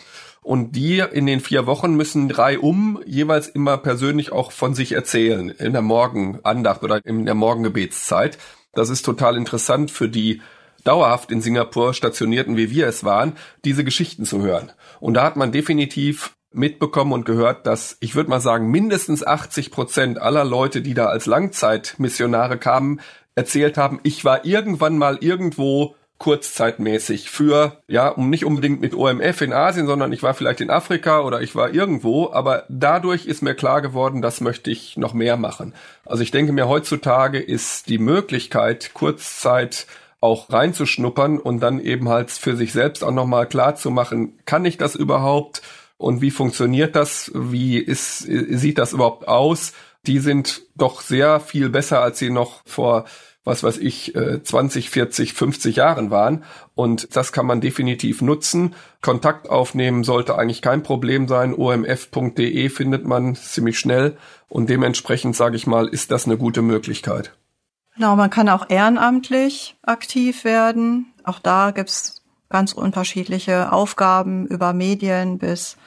[0.43, 4.93] Und die in den vier Wochen müssen drei um jeweils immer persönlich auch von sich
[4.93, 8.39] erzählen in der Morgenandacht oder in der Morgengebetszeit.
[8.73, 10.41] Das ist total interessant für die
[10.83, 13.33] dauerhaft in Singapur stationierten, wie wir es waren,
[13.65, 14.71] diese Geschichten zu hören.
[14.99, 19.71] Und da hat man definitiv mitbekommen und gehört, dass ich würde mal sagen, mindestens 80
[19.71, 22.99] Prozent aller Leute, die da als Langzeitmissionare kamen,
[23.35, 29.41] erzählt haben, ich war irgendwann mal irgendwo kurzzeitmäßig für, ja, um nicht unbedingt mit OMF
[29.41, 33.41] in Asien, sondern ich war vielleicht in Afrika oder ich war irgendwo, aber dadurch ist
[33.41, 35.73] mir klar geworden, das möchte ich noch mehr machen.
[36.05, 39.87] Also ich denke mir, heutzutage ist die Möglichkeit, Kurzzeit
[40.19, 44.63] auch reinzuschnuppern und dann eben halt für sich selbst auch nochmal klar zu machen, kann
[44.63, 45.63] ich das überhaupt?
[46.01, 47.31] Und wie funktioniert das?
[47.33, 49.73] Wie ist, sieht das überhaupt aus?
[50.07, 53.05] Die sind doch sehr viel besser, als sie noch vor
[53.43, 56.43] was weiß ich, 20, 40, 50 Jahren waren.
[56.75, 58.75] Und das kann man definitiv nutzen.
[59.01, 61.55] Kontakt aufnehmen sollte eigentlich kein Problem sein.
[61.55, 64.15] omf.de findet man ziemlich schnell.
[64.47, 67.33] Und dementsprechend, sage ich mal, ist das eine gute Möglichkeit.
[67.95, 71.11] Genau, man kann auch ehrenamtlich aktiv werden.
[71.23, 72.20] Auch da gibt's
[72.51, 75.77] ganz unterschiedliche Aufgaben über Medien bis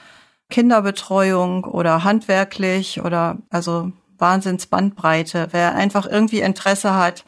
[0.51, 5.49] Kinderbetreuung oder handwerklich oder also Wahnsinnsbandbreite.
[5.53, 7.25] Wer einfach irgendwie Interesse hat,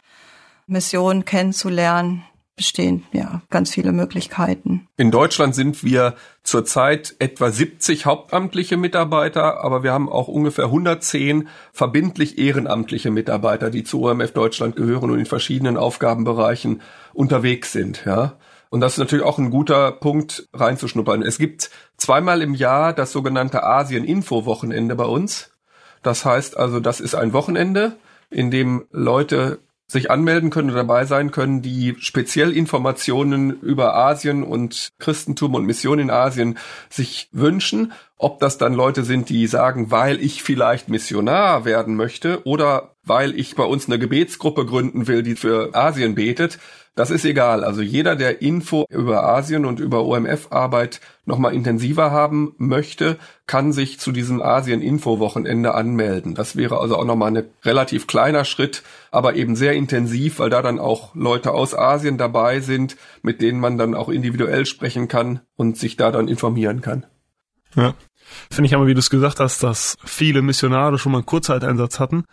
[0.67, 2.23] Missionen kennenzulernen,
[2.57, 4.87] bestehen ja ganz viele Möglichkeiten.
[4.97, 11.47] In Deutschland sind wir zurzeit etwa 70 hauptamtliche Mitarbeiter, aber wir haben auch ungefähr 110
[11.71, 16.81] verbindlich ehrenamtliche Mitarbeiter, die zu OMF Deutschland gehören und in verschiedenen Aufgabenbereichen
[17.13, 18.33] unterwegs sind, ja.
[18.69, 21.21] Und das ist natürlich auch ein guter Punkt reinzuschnuppern.
[21.21, 25.51] Es gibt zweimal im Jahr das sogenannte Asien-Info-Wochenende bei uns.
[26.03, 27.97] Das heißt also, das ist ein Wochenende,
[28.29, 29.59] in dem Leute
[29.89, 35.65] sich anmelden können oder dabei sein können, die speziell Informationen über Asien und Christentum und
[35.65, 36.57] Mission in Asien
[36.89, 37.93] sich wünschen.
[38.17, 43.37] Ob das dann Leute sind, die sagen, weil ich vielleicht Missionar werden möchte oder weil
[43.39, 46.59] ich bei uns eine Gebetsgruppe gründen will, die für Asien betet.
[46.97, 47.63] Das ist egal.
[47.63, 53.99] Also jeder, der Info über Asien und über OMF-Arbeit nochmal intensiver haben möchte, kann sich
[53.99, 56.33] zu diesem Asien-Info-Wochenende anmelden.
[56.33, 58.81] Das wäre also auch nochmal ein relativ kleiner Schritt,
[59.11, 63.59] aber eben sehr intensiv, weil da dann auch Leute aus Asien dabei sind, mit denen
[63.59, 67.05] man dann auch individuell sprechen kann und sich da dann informieren kann.
[67.75, 67.93] Ja.
[68.49, 71.99] Finde ich aber, wie du es gesagt hast, dass viele Missionare schon mal einen Kurzzeiteinsatz
[71.99, 72.25] hatten.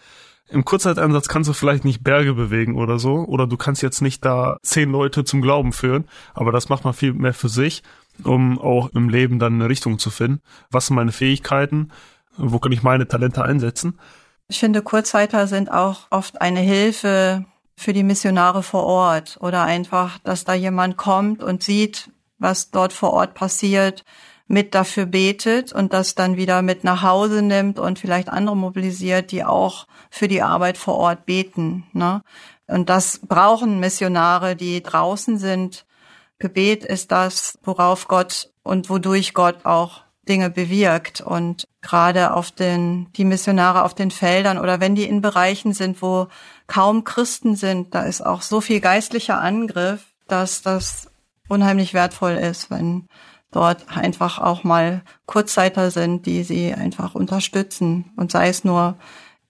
[0.51, 4.25] Im Kurzzeiteinsatz kannst du vielleicht nicht Berge bewegen oder so, oder du kannst jetzt nicht
[4.25, 7.83] da zehn Leute zum Glauben führen, aber das macht man viel mehr für sich,
[8.23, 10.43] um auch im Leben dann eine Richtung zu finden.
[10.71, 11.91] Was sind meine Fähigkeiten?
[12.37, 13.99] Wo kann ich meine Talente einsetzen?
[14.49, 20.19] Ich finde, Kurzzeiter sind auch oft eine Hilfe für die Missionare vor Ort oder einfach,
[20.19, 24.05] dass da jemand kommt und sieht, was dort vor Ort passiert,
[24.47, 29.31] mit dafür betet und das dann wieder mit nach Hause nimmt und vielleicht andere mobilisiert,
[29.31, 31.85] die auch für die Arbeit vor Ort beten.
[31.93, 32.23] Ne?
[32.67, 35.87] Und das brauchen Missionare, die draußen sind.
[36.39, 41.21] Gebet ist das, worauf Gott und wodurch Gott auch Dinge bewirkt.
[41.21, 46.03] Und gerade auf den, die Missionare auf den Feldern oder wenn die in Bereichen sind,
[46.03, 46.29] wo
[46.67, 51.11] kaum Christen sind, da ist auch so viel geistlicher Angriff, dass das
[51.49, 53.07] unheimlich wertvoll ist, wenn
[53.55, 58.13] dort einfach auch mal Kurzzeiter sind, die sie einfach unterstützen.
[58.17, 58.97] Und sei es nur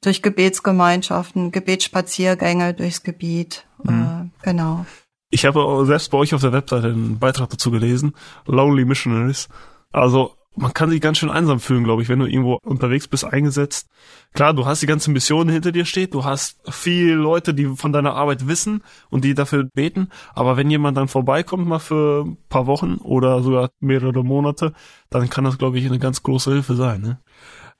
[0.02, 3.66] durch Gebetsgemeinschaften, Gebetsspaziergänge durchs Gebiet.
[3.82, 4.30] Mhm.
[4.42, 4.86] Äh, genau.
[5.30, 8.14] Ich habe selbst bei euch auf der Webseite einen Beitrag dazu gelesen.
[8.46, 9.48] Lonely Missionaries.
[9.90, 13.24] Also man kann sich ganz schön einsam fühlen, glaube ich, wenn du irgendwo unterwegs bist,
[13.24, 13.88] eingesetzt.
[14.32, 17.92] Klar, du hast die ganze Mission hinter dir steht, du hast viele Leute, die von
[17.92, 22.36] deiner Arbeit wissen und die dafür beten, aber wenn jemand dann vorbeikommt, mal für ein
[22.48, 24.72] paar Wochen oder sogar mehrere Monate,
[25.10, 27.00] dann kann das, glaube ich, eine ganz große Hilfe sein.
[27.00, 27.18] Ne?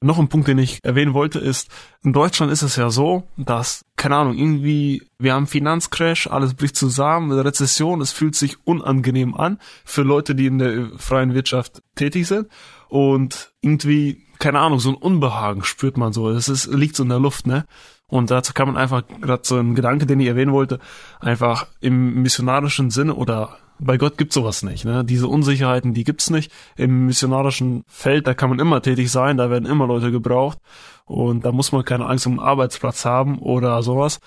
[0.05, 1.71] Noch ein Punkt, den ich erwähnen wollte, ist,
[2.03, 6.77] in Deutschland ist es ja so, dass, keine Ahnung, irgendwie, wir haben Finanzcrash, alles bricht
[6.77, 12.27] zusammen, Rezession, es fühlt sich unangenehm an für Leute, die in der freien Wirtschaft tätig
[12.27, 12.49] sind.
[12.89, 16.29] Und irgendwie, keine Ahnung, so ein Unbehagen spürt man so.
[16.29, 17.65] Es ist, liegt so in der Luft, ne?
[18.07, 20.81] Und dazu kann man einfach, gerade so ein Gedanke, den ich erwähnen wollte,
[21.19, 24.85] einfach im missionarischen Sinne oder bei Gott gibt's sowas nicht.
[24.85, 25.05] Ne?
[25.05, 26.53] Diese Unsicherheiten, die gibt's nicht.
[26.77, 30.59] Im missionarischen Feld, da kann man immer tätig sein, da werden immer Leute gebraucht
[31.05, 34.21] und da muss man keine Angst um den Arbeitsplatz haben oder sowas.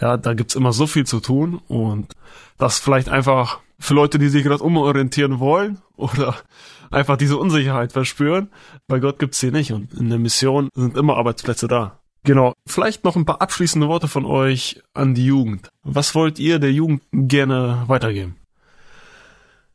[0.00, 2.14] Ja, da gibt's immer so viel zu tun und
[2.58, 6.36] das vielleicht einfach für Leute, die sich gerade umorientieren wollen oder
[6.90, 8.50] einfach diese Unsicherheit verspüren.
[8.86, 11.98] Bei Gott gibt's sie nicht und in der Mission sind immer Arbeitsplätze da.
[12.24, 12.52] Genau.
[12.66, 15.70] Vielleicht noch ein paar abschließende Worte von euch an die Jugend.
[15.82, 18.36] Was wollt ihr der Jugend gerne weitergeben?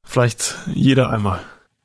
[0.07, 1.41] Vielleicht jeder einmal.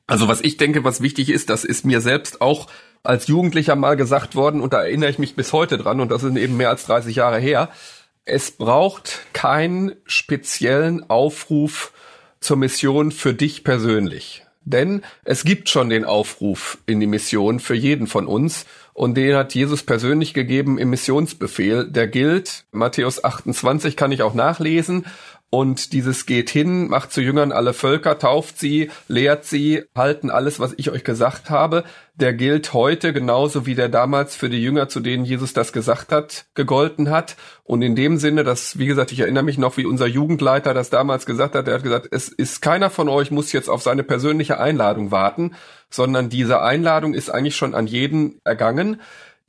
[0.07, 2.67] Also was ich denke, was wichtig ist, das ist mir selbst auch
[3.03, 6.23] als Jugendlicher mal gesagt worden und da erinnere ich mich bis heute dran und das
[6.23, 7.69] ist eben mehr als 30 Jahre her.
[8.25, 11.91] Es braucht keinen speziellen Aufruf
[12.39, 14.45] zur Mission für dich persönlich.
[14.65, 19.35] Denn es gibt schon den Aufruf in die Mission für jeden von uns und den
[19.35, 21.89] hat Jesus persönlich gegeben im Missionsbefehl.
[21.89, 25.05] Der gilt, Matthäus 28 kann ich auch nachlesen
[25.53, 30.59] und dieses geht hin, macht zu Jüngern alle Völker, tauft sie, lehrt sie, halten alles,
[30.59, 31.83] was ich euch gesagt habe.
[32.15, 36.11] Der gilt heute genauso wie der damals für die Jünger, zu denen Jesus das gesagt
[36.11, 37.35] hat, gegolten hat.
[37.63, 40.89] Und in dem Sinne, dass, wie gesagt, ich erinnere mich noch, wie unser Jugendleiter das
[40.89, 41.67] damals gesagt hat.
[41.67, 45.53] Er hat gesagt, es ist keiner von euch muss jetzt auf seine persönliche Einladung warten,
[45.91, 49.01] sondern diese Einladung ist eigentlich schon an jeden ergangen.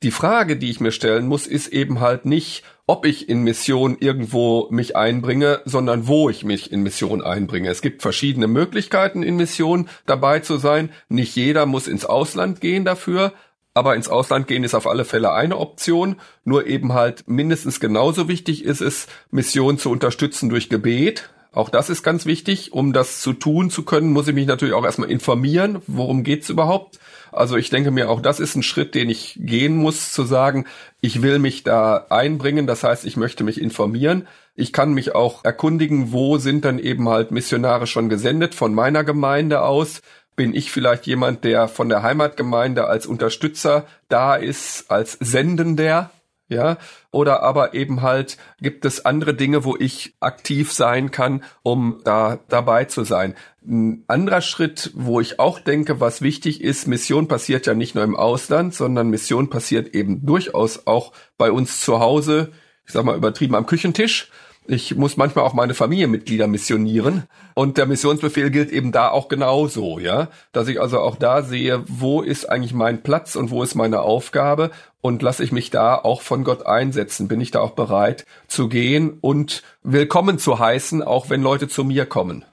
[0.03, 3.97] Die Frage, die ich mir stellen muss, ist eben halt nicht, ob ich in Mission
[3.99, 7.69] irgendwo mich einbringe, sondern wo ich mich in Mission einbringe.
[7.69, 10.91] Es gibt verschiedene Möglichkeiten, in Mission dabei zu sein.
[11.09, 13.33] Nicht jeder muss ins Ausland gehen dafür,
[13.73, 16.17] aber ins Ausland gehen ist auf alle Fälle eine Option.
[16.43, 21.29] Nur eben halt mindestens genauso wichtig ist es, Mission zu unterstützen durch Gebet.
[21.55, 22.73] Auch das ist ganz wichtig.
[22.73, 26.49] Um das zu tun zu können, muss ich mich natürlich auch erstmal informieren, worum geht's
[26.49, 26.99] überhaupt.
[27.31, 30.65] Also ich denke mir, auch das ist ein Schritt, den ich gehen muss, zu sagen,
[30.99, 32.67] ich will mich da einbringen.
[32.67, 34.27] Das heißt, ich möchte mich informieren.
[34.55, 39.05] Ich kann mich auch erkundigen, wo sind dann eben halt Missionare schon gesendet von meiner
[39.05, 40.01] Gemeinde aus.
[40.35, 46.11] Bin ich vielleicht jemand, der von der Heimatgemeinde als Unterstützer da ist, als Sendender?
[46.47, 46.77] Ja,
[47.11, 52.39] oder aber eben halt gibt es andere Dinge, wo ich aktiv sein kann, um da
[52.49, 53.35] dabei zu sein.
[53.67, 58.03] Ein anderer Schritt, wo ich auch denke, was wichtig ist, Mission passiert ja nicht nur
[58.03, 62.51] im Ausland, sondern Mission passiert eben durchaus auch bei uns zu Hause,
[62.85, 64.29] ich sag mal übertrieben am Küchentisch.
[64.67, 67.23] Ich muss manchmal auch meine Familienmitglieder missionieren.
[67.53, 70.29] Und der Missionsbefehl gilt eben da auch genauso, ja.
[70.51, 74.01] Dass ich also auch da sehe, wo ist eigentlich mein Platz und wo ist meine
[74.01, 77.27] Aufgabe und lasse ich mich da auch von Gott einsetzen?
[77.27, 81.83] Bin ich da auch bereit zu gehen und willkommen zu heißen, auch wenn Leute zu
[81.83, 82.43] mir kommen?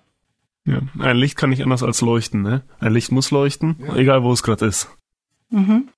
[0.64, 2.62] Ja, ein Licht kann nicht anders als leuchten, ne?
[2.78, 3.96] Ein Licht muss leuchten, ja.
[3.96, 4.88] egal wo es gerade ist.
[5.50, 5.88] Mhm.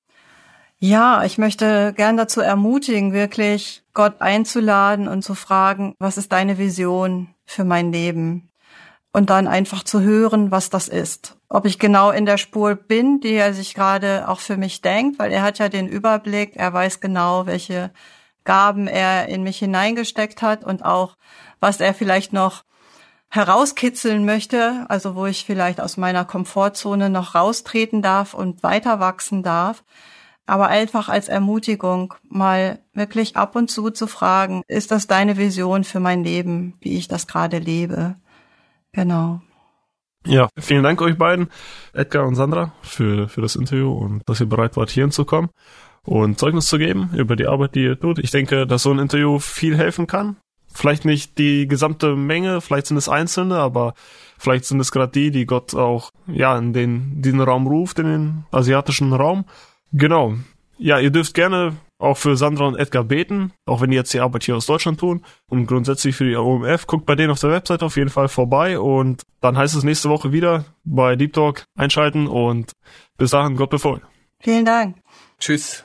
[0.86, 6.58] Ja, ich möchte gern dazu ermutigen, wirklich Gott einzuladen und zu fragen, was ist deine
[6.58, 8.50] Vision für mein Leben?
[9.10, 11.38] Und dann einfach zu hören, was das ist.
[11.48, 15.18] Ob ich genau in der Spur bin, die er sich gerade auch für mich denkt,
[15.18, 17.90] weil er hat ja den Überblick, er weiß genau, welche
[18.44, 21.16] Gaben er in mich hineingesteckt hat und auch,
[21.60, 22.62] was er vielleicht noch
[23.30, 29.42] herauskitzeln möchte, also wo ich vielleicht aus meiner Komfortzone noch raustreten darf und weiter wachsen
[29.42, 29.82] darf
[30.46, 35.84] aber einfach als Ermutigung, mal wirklich ab und zu zu fragen, ist das deine Vision
[35.84, 38.16] für mein Leben, wie ich das gerade lebe?
[38.92, 39.40] Genau.
[40.26, 41.48] Ja, vielen Dank euch beiden,
[41.92, 45.50] Edgar und Sandra, für, für das Interview und dass ihr bereit wart, hierhin zu kommen
[46.02, 48.18] und Zeugnis zu geben über die Arbeit, die ihr tut.
[48.18, 50.36] Ich denke, dass so ein Interview viel helfen kann.
[50.72, 53.94] Vielleicht nicht die gesamte Menge, vielleicht sind es Einzelne, aber
[54.38, 58.06] vielleicht sind es gerade die, die Gott auch, ja, in den, diesen Raum ruft, in
[58.06, 59.44] den asiatischen Raum
[59.94, 60.34] Genau.
[60.76, 64.20] Ja, ihr dürft gerne auch für Sandra und Edgar beten, auch wenn die jetzt die
[64.20, 65.24] Arbeit hier aus Deutschland tun.
[65.48, 68.78] Und grundsätzlich für die OMF, guckt bei denen auf der Website auf jeden Fall vorbei.
[68.78, 72.72] Und dann heißt es nächste Woche wieder bei Deep Talk einschalten und
[73.16, 74.02] bis dahin Gott befohlen.
[74.40, 74.96] Vielen Dank.
[75.38, 75.84] Tschüss.